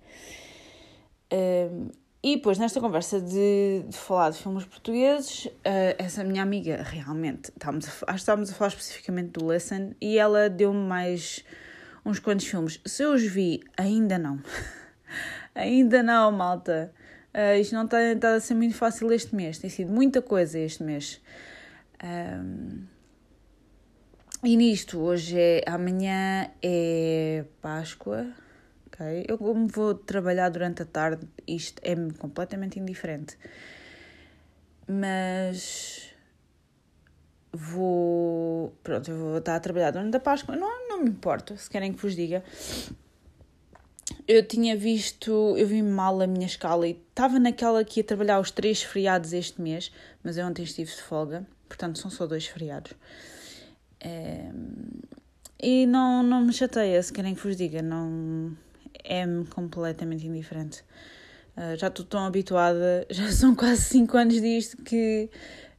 Um, 1.33 1.88
e 2.23 2.37
depois, 2.37 2.59
nesta 2.59 2.81
conversa 2.81 3.21
de, 3.21 3.85
de, 3.87 3.97
falar 3.97 4.31
de 4.31 4.38
filmes 4.38 4.64
portugueses, 4.64 5.45
uh, 5.45 5.95
essa 5.97 6.25
minha 6.25 6.42
amiga, 6.42 6.83
realmente, 6.83 7.51
estávamos 7.51 7.87
a, 8.05 8.14
estávamos 8.14 8.51
a 8.51 8.55
falar 8.55 8.69
especificamente 8.69 9.31
do 9.31 9.53
Listen, 9.53 9.95
e 10.01 10.19
ela 10.19 10.49
deu-me 10.49 10.81
mais 10.81 11.45
uns 12.05 12.19
quantos 12.19 12.47
filmes. 12.47 12.81
Se 12.85 13.05
eu 13.05 13.12
os 13.12 13.23
vi, 13.23 13.62
ainda 13.77 14.19
não. 14.19 14.40
ainda 15.55 16.03
não, 16.03 16.33
malta. 16.33 16.92
Uh, 17.37 17.61
isto 17.61 17.75
não 17.75 17.85
está, 17.85 18.03
está 18.03 18.35
a 18.35 18.40
ser 18.40 18.55
muito 18.55 18.75
fácil 18.75 19.12
este 19.12 19.37
mês. 19.37 19.59
Tem 19.59 19.68
sido 19.68 19.92
muita 19.92 20.22
coisa 20.22 20.59
este 20.59 20.83
mês. 20.83 21.20
Um, 22.03 22.87
e 24.42 24.57
nisto, 24.57 24.99
hoje 24.99 25.38
é. 25.38 25.62
Amanhã 25.66 26.51
é 26.62 27.44
Páscoa. 27.61 28.27
Ok? 28.87 29.27
Eu, 29.29 29.37
como 29.37 29.66
vou 29.66 29.94
trabalhar 29.94 30.49
durante 30.49 30.81
a 30.81 30.87
tarde, 30.87 31.29
isto 31.46 31.79
é 31.85 31.94
completamente 32.18 32.81
indiferente. 32.81 33.37
Mas. 34.88 36.14
Vou. 37.53 38.75
Pronto, 38.83 39.11
eu 39.11 39.16
vou 39.18 39.38
estar 39.38 39.57
a 39.57 39.61
trabalhar 39.61 39.90
durante 39.90 40.16
a 40.16 40.20
Páscoa. 40.20 40.57
Não, 40.57 40.88
não 40.88 41.03
me 41.03 41.11
importa, 41.11 41.55
se 41.59 41.68
querem 41.68 41.92
que 41.92 42.01
vos 42.01 42.16
diga. 42.16 42.42
Eu 44.29 44.45
tinha 44.45 44.77
visto, 44.77 45.55
eu 45.57 45.67
vi 45.67 45.83
mal 45.83 46.21
a 46.21 46.27
minha 46.27 46.47
escala 46.47 46.89
e 46.89 47.01
estava 47.09 47.39
naquela 47.39 47.85
que 47.85 48.01
ia 48.01 48.05
trabalhar 48.05 48.41
os 48.41 48.51
três 48.51 48.83
feriados 48.83 49.33
este 49.33 49.61
mês, 49.61 49.93
mas 50.23 50.37
eu 50.37 50.45
ontem 50.47 50.65
estive 50.65 50.91
de 50.91 51.01
folga, 51.01 51.47
portanto 51.69 51.99
são 51.99 52.11
só 52.11 52.27
dois 52.27 52.47
feriados. 52.47 52.93
É, 54.01 54.51
e 55.62 55.87
não, 55.87 56.23
não 56.23 56.45
me 56.45 56.53
chateia, 56.53 57.03
se 57.03 57.12
querem 57.12 57.35
que 57.35 57.43
vos 57.43 57.57
diga, 57.57 57.81
não 57.81 58.57
é-me 59.03 59.47
completamente 59.47 60.27
indiferente. 60.27 60.83
Uh, 61.57 61.77
já 61.77 61.87
estou 61.87 62.05
tão 62.05 62.27
habituada, 62.27 63.07
já 63.11 63.31
são 63.31 63.55
quase 63.55 63.83
5 63.83 64.17
anos 64.17 64.41
disto 64.41 64.83
que 64.83 65.31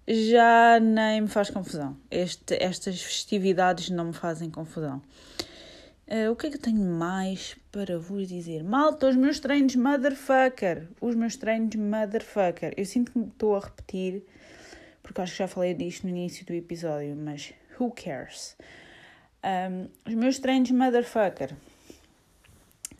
já 0.08 0.80
nem 0.80 1.22
me 1.22 1.28
faz 1.28 1.50
confusão. 1.50 1.98
Este, 2.10 2.56
estas 2.62 3.02
festividades 3.02 3.90
não 3.90 4.06
me 4.06 4.14
fazem 4.14 4.50
confusão. 4.50 5.02
Uh, 6.08 6.32
o 6.32 6.36
que 6.36 6.48
é 6.48 6.50
que 6.50 6.56
eu 6.56 6.62
tenho 6.62 6.82
mais 6.82 7.56
para 7.78 8.00
vos 8.00 8.28
dizer? 8.28 8.64
Malta, 8.64 9.08
os 9.08 9.16
meus 9.16 9.40
treinos 9.40 9.76
motherfucker. 9.76 10.88
Os 11.00 11.14
meus 11.14 11.36
treinos 11.36 11.76
motherfucker. 11.76 12.74
Eu 12.76 12.84
sinto 12.84 13.12
que 13.12 13.20
estou 13.20 13.56
a 13.56 13.60
repetir, 13.60 14.24
porque 15.04 15.22
acho 15.22 15.34
que 15.34 15.38
já 15.38 15.48
falei 15.48 15.76
disto 15.76 16.06
no 16.06 16.10
início 16.10 16.44
do 16.44 16.54
episódio, 16.54 17.16
mas 17.16 17.54
who 17.80 17.92
cares? 17.92 18.58
Um, 19.44 19.90
os 20.08 20.16
meus 20.16 20.40
treinos 20.40 20.72
motherfucker, 20.72 21.54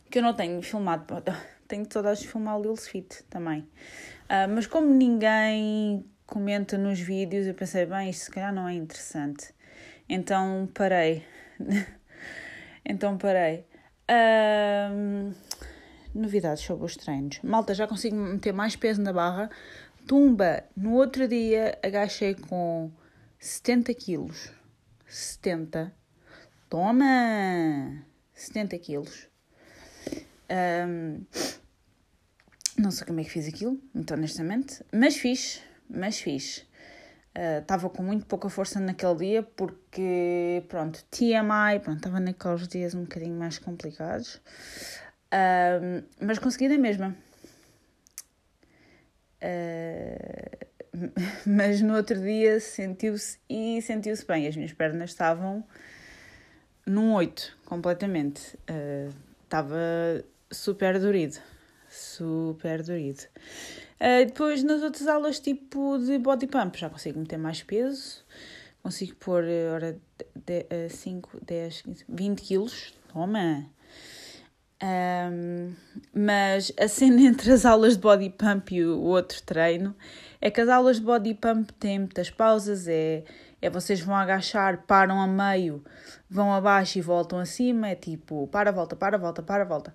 que 0.08 0.20
eu 0.20 0.22
não 0.22 0.32
tenho 0.32 0.62
filmado, 0.62 1.24
tenho 1.66 1.84
saudades 1.90 2.22
de 2.22 2.28
filmar 2.28 2.56
o 2.56 2.62
Lil 2.62 2.76
Fit 2.76 3.24
também. 3.24 3.62
Uh, 3.62 4.48
mas 4.48 4.68
como 4.68 4.94
ninguém 4.94 6.04
comenta 6.24 6.78
nos 6.78 7.00
vídeos, 7.00 7.48
eu 7.48 7.54
pensei, 7.54 7.84
bem, 7.84 8.10
isto 8.10 8.26
se 8.26 8.30
calhar 8.30 8.54
não 8.54 8.68
é 8.68 8.74
interessante. 8.74 9.52
Então 10.08 10.68
parei. 10.72 11.26
então 12.86 13.18
parei. 13.18 13.66
Novidades 16.14 16.62
sobre 16.64 16.84
os 16.84 16.96
treinos. 16.96 17.40
Malta, 17.42 17.74
já 17.74 17.86
consigo 17.86 18.16
meter 18.16 18.52
mais 18.52 18.74
peso 18.74 19.00
na 19.02 19.12
barra. 19.12 19.50
Tumba, 20.06 20.64
no 20.76 20.94
outro 20.94 21.28
dia 21.28 21.78
agachei 21.82 22.34
com 22.34 22.90
70 23.38 23.94
quilos. 23.94 24.50
70. 25.06 25.94
Toma! 26.68 28.04
70 28.34 28.78
quilos. 28.78 29.28
Um, 30.50 31.24
não 32.78 32.90
sei 32.90 33.06
como 33.06 33.20
é 33.20 33.24
que 33.24 33.30
fiz 33.30 33.48
aquilo, 33.48 33.80
muito 33.92 34.14
honestamente, 34.14 34.84
mas 34.92 35.16
fiz, 35.16 35.60
mas 35.90 36.18
fiz. 36.18 36.64
Estava 37.60 37.86
uh, 37.86 37.90
com 37.90 38.02
muito 38.02 38.26
pouca 38.26 38.48
força 38.48 38.80
naquele 38.80 39.14
dia 39.16 39.42
porque, 39.42 40.64
pronto, 40.68 41.04
TMI, 41.10 41.78
pronto, 41.82 41.98
estava 41.98 42.18
naqueles 42.18 42.66
dias 42.66 42.94
um 42.94 43.02
bocadinho 43.02 43.36
mais 43.36 43.58
complicados, 43.58 44.36
uh, 45.32 46.04
mas 46.20 46.38
consegui 46.38 46.68
da 46.68 46.76
mesma. 46.76 47.14
Uh, 49.40 50.66
mas 51.46 51.80
no 51.80 51.94
outro 51.94 52.20
dia 52.20 52.58
sentiu-se 52.58 53.38
e 53.48 53.80
sentiu-se 53.82 54.26
bem. 54.26 54.48
As 54.48 54.56
minhas 54.56 54.72
pernas 54.72 55.10
estavam 55.10 55.64
num 56.84 57.12
8, 57.14 57.56
completamente. 57.64 58.58
Estava 59.44 60.24
super 60.50 60.98
dorido. 60.98 61.38
Super 61.88 62.82
dorido. 62.82 63.22
Uh, 64.00 64.26
depois 64.26 64.62
nas 64.62 64.82
outras 64.82 65.06
aulas, 65.06 65.40
tipo 65.40 65.98
de 65.98 66.18
body 66.18 66.46
pump, 66.46 66.78
já 66.78 66.88
consigo 66.90 67.18
meter 67.18 67.38
mais 67.38 67.62
peso. 67.62 68.24
Consigo 68.82 69.16
pôr, 69.16 69.44
ora, 69.74 69.98
5, 70.88 71.40
10, 71.44 71.82
15, 71.82 72.04
20 72.08 72.42
quilos. 72.42 72.94
Toma! 73.12 73.66
Um, 74.80 75.74
mas 76.14 76.72
a 76.78 76.86
cena 76.86 77.22
entre 77.26 77.50
as 77.52 77.64
aulas 77.64 77.94
de 77.94 78.00
body 78.00 78.30
pump 78.30 78.72
e 78.72 78.84
o 78.84 79.00
outro 79.00 79.42
treino 79.42 79.94
é 80.40 80.50
que 80.50 80.60
as 80.60 80.68
aulas 80.68 81.00
de 81.00 81.02
body 81.04 81.34
pump 81.34 81.72
têm 81.74 81.98
muitas 81.98 82.30
pausas, 82.30 82.86
é, 82.86 83.24
é 83.60 83.68
vocês 83.68 84.00
vão 84.00 84.14
agachar, 84.14 84.84
param 84.86 85.20
a 85.20 85.26
meio, 85.26 85.84
vão 86.30 86.52
abaixo 86.52 86.98
e 86.98 87.02
voltam 87.02 87.40
acima, 87.40 87.88
é 87.88 87.96
tipo 87.96 88.46
para, 88.48 88.70
volta, 88.70 88.94
para, 88.94 89.18
volta, 89.18 89.42
para, 89.42 89.64
volta. 89.64 89.92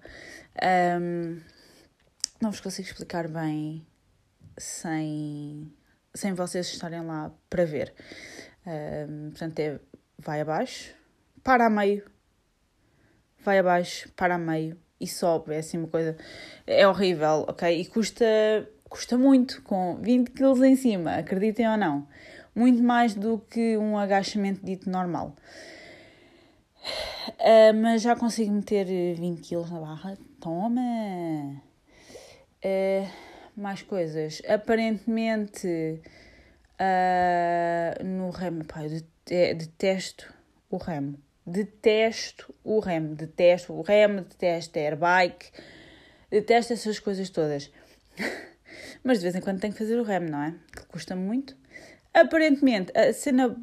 Um, 1.01 1.39
não 2.43 2.51
vos 2.51 2.59
consigo 2.59 2.87
explicar 2.87 3.27
bem 3.29 3.87
sem, 4.57 5.73
sem 6.13 6.33
vocês 6.33 6.67
estarem 6.67 7.01
lá 7.01 7.31
para 7.49 7.65
ver. 7.65 7.93
Um, 8.67 9.29
portanto, 9.29 9.59
é 9.59 9.79
vai 10.19 10.41
abaixo, 10.41 10.93
para 11.41 11.65
a 11.65 11.69
meio, 11.69 12.03
vai 13.39 13.59
abaixo, 13.59 14.11
para 14.15 14.35
a 14.35 14.37
meio 14.37 14.77
e 14.99 15.07
sobe. 15.07 15.53
É 15.53 15.59
assim 15.59 15.77
uma 15.77 15.87
coisa. 15.87 16.17
É 16.67 16.85
horrível, 16.85 17.45
ok? 17.47 17.79
E 17.79 17.85
custa, 17.85 18.25
custa 18.89 19.17
muito, 19.17 19.61
com 19.61 19.97
20 20.01 20.31
kg 20.31 20.65
em 20.65 20.75
cima, 20.75 21.15
acreditem 21.15 21.69
ou 21.69 21.77
não. 21.77 22.07
Muito 22.53 22.83
mais 22.83 23.15
do 23.15 23.39
que 23.39 23.77
um 23.77 23.97
agachamento 23.97 24.63
dito 24.65 24.89
normal. 24.89 25.35
Uh, 27.39 27.73
mas 27.81 28.01
já 28.01 28.15
consigo 28.17 28.51
meter 28.51 28.85
20 29.15 29.41
kg 29.41 29.71
na 29.71 29.79
barra. 29.79 30.17
Toma! 30.41 31.72
Uh, 32.63 33.09
mais 33.55 33.81
coisas. 33.81 34.41
Aparentemente, 34.47 36.01
uh, 36.79 38.03
no 38.03 38.29
remo, 38.29 38.65
pá, 38.65 38.83
eu 38.83 39.55
detesto 39.55 40.33
o 40.69 40.77
remo 40.77 41.17
Detesto 41.45 42.55
o 42.63 42.79
remo, 42.79 43.15
detesto 43.15 43.73
o 43.73 43.81
remo, 43.81 44.21
detesto 44.21 44.79
a 44.79 44.81
airbike, 44.81 45.51
detesto 46.31 46.71
essas 46.71 46.99
coisas 46.99 47.29
todas. 47.29 47.69
Mas 49.03 49.17
de 49.17 49.23
vez 49.23 49.35
em 49.35 49.41
quando 49.41 49.59
tenho 49.59 49.73
que 49.73 49.79
fazer 49.79 49.99
o 49.99 50.03
remo, 50.03 50.29
não 50.29 50.41
é? 50.41 50.55
Que 50.73 50.85
custa 50.85 51.17
muito. 51.17 51.57
Aparentemente, 52.13 52.97
a 52.97 53.11
cena, 53.11 53.49
uh, 53.49 53.55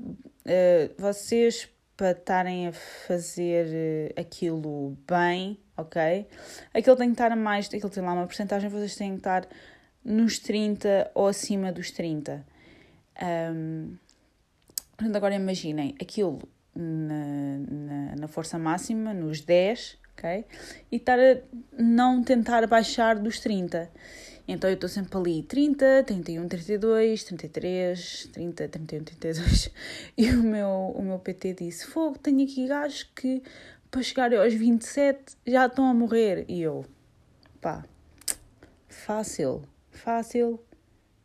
vocês 0.98 1.70
para 1.96 2.10
estarem 2.10 2.68
a 2.68 2.72
fazer 2.72 3.66
uh, 3.66 4.20
aquilo 4.20 4.98
bem, 5.08 5.58
ok? 5.80 6.26
Aquilo 6.74 6.96
tem 6.96 7.08
que 7.08 7.14
estar 7.14 7.32
a 7.32 7.36
mais, 7.36 7.66
aquilo 7.66 7.90
tem 7.90 8.02
lá 8.02 8.12
uma 8.12 8.26
porcentagem, 8.26 8.68
vocês 8.68 8.96
têm 8.96 9.12
que 9.12 9.18
estar 9.18 9.46
nos 10.04 10.38
30 10.38 11.10
ou 11.14 11.26
acima 11.28 11.72
dos 11.72 11.90
30. 11.90 12.44
Um, 13.52 13.96
agora 15.14 15.34
imaginem, 15.34 15.94
aquilo 16.00 16.40
na, 16.74 17.58
na, 17.68 18.16
na 18.16 18.28
força 18.28 18.58
máxima, 18.58 19.12
nos 19.12 19.40
10, 19.40 19.98
ok? 20.12 20.44
E 20.90 20.96
estar 20.96 21.18
a 21.18 21.38
não 21.78 22.22
tentar 22.22 22.66
baixar 22.66 23.18
dos 23.18 23.40
30. 23.40 23.90
Então 24.46 24.68
eu 24.68 24.74
estou 24.74 24.88
sempre 24.88 25.16
ali 25.16 25.42
30, 25.44 26.02
31, 26.04 26.48
32, 26.48 27.24
33, 27.24 28.28
30, 28.32 28.68
31, 28.68 29.04
32. 29.04 29.70
E 30.18 30.30
o 30.30 30.42
meu, 30.42 30.92
o 30.96 31.02
meu 31.02 31.18
PT 31.18 31.54
disse: 31.54 31.86
Fogo, 31.86 32.18
tenho 32.18 32.42
aqui 32.42 32.66
gajos 32.66 33.04
que 33.14 33.42
para 33.90 34.02
chegar 34.02 34.32
aos 34.32 34.54
27 34.54 35.36
já 35.46 35.66
estão 35.66 35.88
a 35.88 35.94
morrer. 35.94 36.44
E 36.48 36.62
eu, 36.62 36.84
pá, 37.60 37.84
fácil, 38.88 39.64
fácil, 39.90 40.60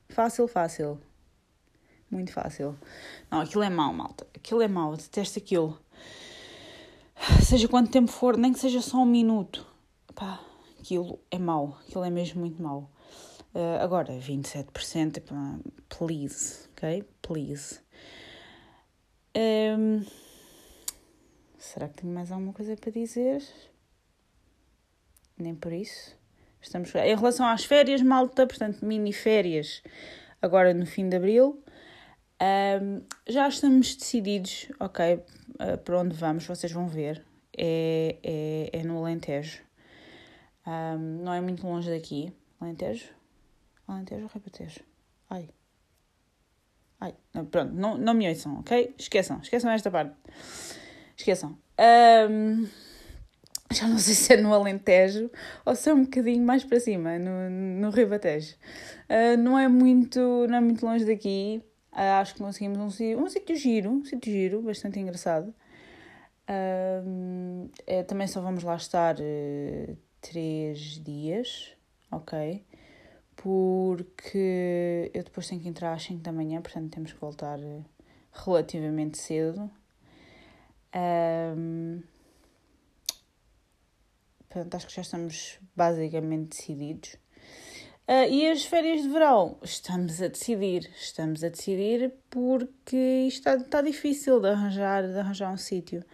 fácil, 0.09 0.47
fácil. 0.47 0.99
Muito 2.09 2.31
fácil. 2.31 2.77
Não, 3.29 3.41
aquilo 3.41 3.63
é 3.63 3.69
mau, 3.69 3.93
malta. 3.93 4.25
Aquilo 4.35 4.61
é 4.61 4.67
mau, 4.67 4.95
detesto 4.95 5.39
aquilo. 5.39 5.79
seja 7.43 7.67
quanto 7.67 7.91
tempo 7.91 8.11
for, 8.11 8.37
nem 8.37 8.53
que 8.53 8.59
seja 8.59 8.81
só 8.81 8.97
um 8.97 9.05
minuto, 9.05 9.65
pá, 10.13 10.39
aquilo 10.79 11.19
é 11.31 11.37
mau, 11.37 11.77
aquilo 11.87 12.03
é 12.03 12.09
mesmo 12.09 12.41
muito 12.41 12.61
mau. 12.61 12.89
Uh, 13.53 13.81
agora, 13.81 14.13
27%, 14.13 15.21
pá, 15.21 15.59
please, 15.89 16.67
ok? 16.71 17.03
Please. 17.21 17.79
Um, 19.35 20.05
será 21.65 21.87
que 21.89 22.01
tenho 22.01 22.13
mais 22.13 22.31
alguma 22.31 22.53
coisa 22.53 22.75
para 22.75 22.91
dizer? 22.91 23.43
Nem 25.37 25.55
por 25.55 25.73
isso. 25.73 26.17
Estamos 26.61 26.93
em 26.95 27.15
relação 27.15 27.45
às 27.45 27.65
férias, 27.65 28.01
malta, 28.01 28.47
portanto, 28.47 28.85
mini 28.85 29.13
férias 29.13 29.83
agora 30.41 30.73
no 30.73 30.85
fim 30.85 31.09
de 31.09 31.17
abril. 31.17 31.63
Um, 32.41 33.01
já 33.27 33.47
estamos 33.47 33.95
decididos, 33.95 34.69
ok, 34.79 35.15
uh, 35.15 35.77
para 35.83 35.99
onde 35.99 36.15
vamos, 36.15 36.45
vocês 36.45 36.71
vão 36.71 36.87
ver. 36.87 37.23
É, 37.57 38.17
é, 38.23 38.79
é 38.79 38.83
no 38.83 38.97
Alentejo. 38.99 39.61
Um, 40.67 41.23
não 41.23 41.33
é 41.33 41.41
muito 41.41 41.65
longe 41.65 41.89
daqui. 41.89 42.33
Alentejo? 42.59 43.09
Alentejo 43.87 44.23
ou 44.23 44.29
Rebatejo? 44.33 44.81
Ai. 45.29 45.49
Ai, 46.99 47.13
pronto, 47.51 47.73
não, 47.73 47.97
não 47.97 48.13
me 48.13 48.27
ouçam, 48.27 48.59
ok? 48.59 48.95
Esqueçam, 48.97 49.39
esqueçam 49.41 49.69
esta 49.69 49.91
parte. 49.91 50.15
Esqueçam. 51.17 51.57
Um, 52.29 52.67
já 53.71 53.87
não 53.87 53.97
sei 53.97 54.13
se 54.13 54.33
é 54.33 54.37
no 54.37 54.53
Alentejo 54.53 55.29
ou 55.65 55.75
se 55.75 55.89
é 55.89 55.93
um 55.93 56.03
bocadinho 56.03 56.45
mais 56.45 56.63
para 56.63 56.79
cima, 56.79 57.17
no, 57.17 57.49
no 57.49 57.89
Ribatejo. 57.89 58.55
Uh, 59.09 59.37
não, 59.37 59.57
é 59.57 59.67
muito, 59.67 60.19
não 60.47 60.57
é 60.57 60.61
muito 60.61 60.85
longe 60.85 61.05
daqui. 61.05 61.61
Uh, 61.91 62.19
acho 62.21 62.33
que 62.33 62.39
conseguimos 62.41 62.77
um, 62.77 63.23
um 63.23 63.29
sítio 63.29 63.55
giro, 63.55 63.89
um 63.89 64.05
sítio 64.05 64.31
giro, 64.31 64.61
bastante 64.61 64.99
engraçado. 64.99 65.53
Uh, 66.47 67.69
é, 67.87 68.03
também 68.03 68.27
só 68.27 68.39
vamos 68.39 68.63
lá 68.63 68.75
estar 68.75 69.15
uh, 69.15 69.97
três 70.21 71.01
dias, 71.03 71.71
ok? 72.11 72.63
Porque 73.35 75.11
eu 75.13 75.23
depois 75.23 75.47
tenho 75.47 75.61
que 75.61 75.67
entrar 75.67 75.93
às 75.93 76.03
5 76.03 76.21
da 76.21 76.31
manhã, 76.31 76.61
portanto 76.61 76.91
temos 76.91 77.13
que 77.13 77.19
voltar 77.19 77.59
relativamente 78.31 79.17
cedo. 79.17 79.69
Um, 80.95 82.01
portanto, 84.47 84.75
acho 84.75 84.87
que 84.87 84.95
já 84.95 85.01
estamos 85.01 85.59
basicamente 85.75 86.57
decididos. 86.57 87.17
Uh, 88.07 88.29
e 88.29 88.47
as 88.49 88.63
férias 88.63 89.01
de 89.01 89.09
verão? 89.09 89.57
Estamos 89.63 90.21
a 90.21 90.27
decidir, 90.27 90.89
estamos 90.95 91.43
a 91.43 91.49
decidir 91.49 92.13
porque 92.29 93.25
isto 93.27 93.39
está, 93.39 93.55
está 93.55 93.81
difícil 93.81 94.39
de 94.39 94.47
arranjar, 94.47 95.03
de 95.03 95.17
arranjar 95.17 95.51
um 95.51 95.57
sítio. 95.57 96.05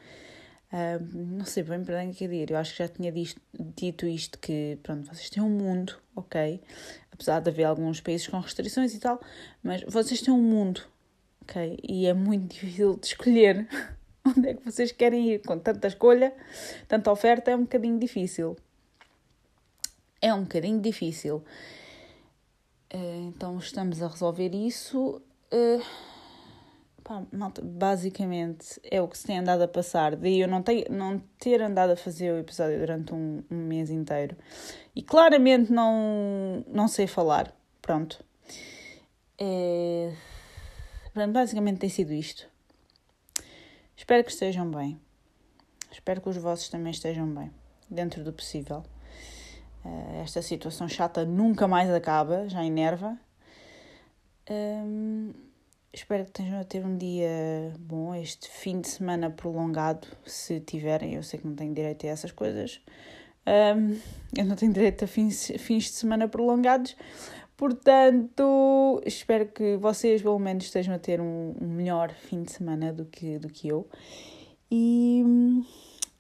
Uh, 0.72 1.04
não 1.14 1.46
sei 1.46 1.64
bem 1.64 1.84
para 1.84 2.02
onde 2.02 2.12
é 2.12 2.14
que 2.14 2.24
ir. 2.24 2.50
Eu 2.50 2.58
acho 2.58 2.72
que 2.72 2.80
já 2.80 2.88
tinha 2.88 3.12
dito, 3.12 3.42
dito 3.54 4.08
isto 4.08 4.40
que, 4.40 4.80
pronto, 4.82 5.06
vocês 5.06 5.30
têm 5.30 5.44
um 5.44 5.50
mundo, 5.50 5.98
ok? 6.16 6.62
Apesar 7.12 7.42
de 7.42 7.50
haver 7.50 7.66
alguns 7.66 8.00
países 8.00 8.26
com 8.26 8.40
restrições 8.40 8.96
e 8.96 9.00
tal, 9.00 9.20
mas 9.62 9.84
vocês 9.84 10.22
têm 10.22 10.34
um 10.34 10.42
mundo, 10.42 10.82
ok? 11.42 11.78
E 11.84 12.08
é 12.08 12.14
muito 12.14 12.54
difícil 12.56 12.96
de 12.96 13.08
escolher 13.08 13.68
onde 14.38 14.50
é 14.50 14.54
que 14.54 14.64
vocês 14.64 14.92
querem 14.92 15.32
ir. 15.32 15.42
Com 15.46 15.58
tanta 15.60 15.88
escolha, 15.88 16.34
tanta 16.88 17.12
oferta, 17.12 17.52
é 17.52 17.56
um 17.56 17.62
bocadinho 17.62 18.00
difícil. 18.00 18.56
É 20.22 20.34
um 20.34 20.44
bocadinho 20.44 20.80
difícil. 20.80 21.44
Uh, 22.94 23.30
então 23.30 23.58
estamos 23.58 24.02
a 24.02 24.08
resolver 24.08 24.54
isso. 24.54 25.22
Malta, 27.32 27.62
basicamente 27.62 28.80
é 28.84 29.02
o 29.02 29.08
que 29.08 29.18
se 29.18 29.26
tem 29.26 29.40
andado 29.40 29.64
a 29.64 29.68
passar. 29.68 30.16
Daí 30.16 30.40
eu 30.40 30.48
não, 30.48 30.64
não 30.90 31.20
ter 31.40 31.62
andado 31.62 31.92
a 31.92 31.96
fazer 31.96 32.32
o 32.32 32.38
episódio 32.38 32.80
durante 32.80 33.14
um, 33.14 33.44
um 33.50 33.56
mês 33.56 33.90
inteiro. 33.90 34.38
E 34.96 35.02
claramente 35.02 35.72
não, 35.72 36.64
não 36.68 36.88
sei 36.88 37.08
falar. 37.08 37.54
Pronto. 37.82 38.24
É... 39.38 40.14
Pronto, 41.14 41.34
basicamente 41.34 41.80
tem 41.80 41.90
sido 41.90 42.14
isto. 42.14 42.51
Espero 44.02 44.24
que 44.24 44.32
estejam 44.32 44.68
bem. 44.72 45.00
Espero 45.92 46.22
que 46.22 46.28
os 46.28 46.36
vossos 46.36 46.70
também 46.70 46.90
estejam 46.90 47.28
bem, 47.28 47.52
dentro 47.88 48.24
do 48.24 48.34
possível. 48.34 48.84
Uh, 49.86 50.24
esta 50.24 50.42
situação 50.42 50.90
chata 50.90 51.24
nunca 51.24 51.68
mais 51.68 51.88
acaba, 51.92 52.50
já 52.50 52.66
enerva. 52.66 53.16
Um, 54.50 55.32
espero 55.94 56.24
que 56.24 56.32
estejam 56.32 56.60
a 56.60 56.64
ter 56.64 56.84
um 56.84 56.98
dia 56.98 57.72
bom, 57.78 58.16
este 58.16 58.50
fim 58.50 58.82
de 58.82 58.88
semana 58.88 59.30
prolongado, 59.30 60.08
se 60.26 60.60
tiverem. 60.60 61.14
Eu 61.14 61.22
sei 61.22 61.40
que 61.40 61.46
não 61.46 61.56
tenho 61.56 61.72
direito 61.72 62.08
a 62.08 62.10
essas 62.10 62.32
coisas. 62.32 62.82
Um, 63.46 64.00
eu 64.36 64.46
não 64.46 64.56
tenho 64.56 64.74
direito 64.74 65.06
a 65.06 65.08
fins, 65.08 65.52
fins 65.60 65.84
de 65.84 65.92
semana 65.92 66.28
prolongados. 66.28 66.96
Portanto, 67.62 69.04
espero 69.06 69.46
que 69.46 69.78
vocês 69.78 70.24
pelo 70.24 70.40
menos 70.40 70.64
estejam 70.64 70.96
a 70.96 70.98
ter 70.98 71.22
um, 71.22 71.54
um 71.62 71.68
melhor 71.68 72.12
fim 72.12 72.42
de 72.42 72.52
semana 72.52 72.92
do 72.92 73.06
que, 73.06 73.38
do 73.38 73.50
que 73.50 73.68
eu. 73.68 73.88
E 74.72 75.24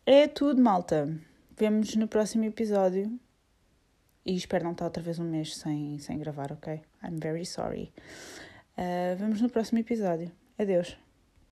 é 0.05 0.27
tudo, 0.27 0.61
malta. 0.61 1.09
Vemo-nos 1.57 1.95
no 1.95 2.07
próximo 2.07 2.43
episódio. 2.43 3.11
E 4.23 4.35
espero 4.35 4.65
não 4.65 4.73
estar 4.73 4.85
outra 4.85 5.01
vez 5.01 5.17
um 5.17 5.23
mês 5.23 5.57
sem, 5.57 5.97
sem 5.97 6.19
gravar, 6.19 6.51
ok? 6.51 6.79
I'm 7.03 7.17
very 7.19 7.43
sorry. 7.43 7.91
Uh, 8.77 9.17
vemos 9.17 9.41
no 9.41 9.49
próximo 9.49 9.79
episódio. 9.79 10.31
Adeus. 10.59 11.00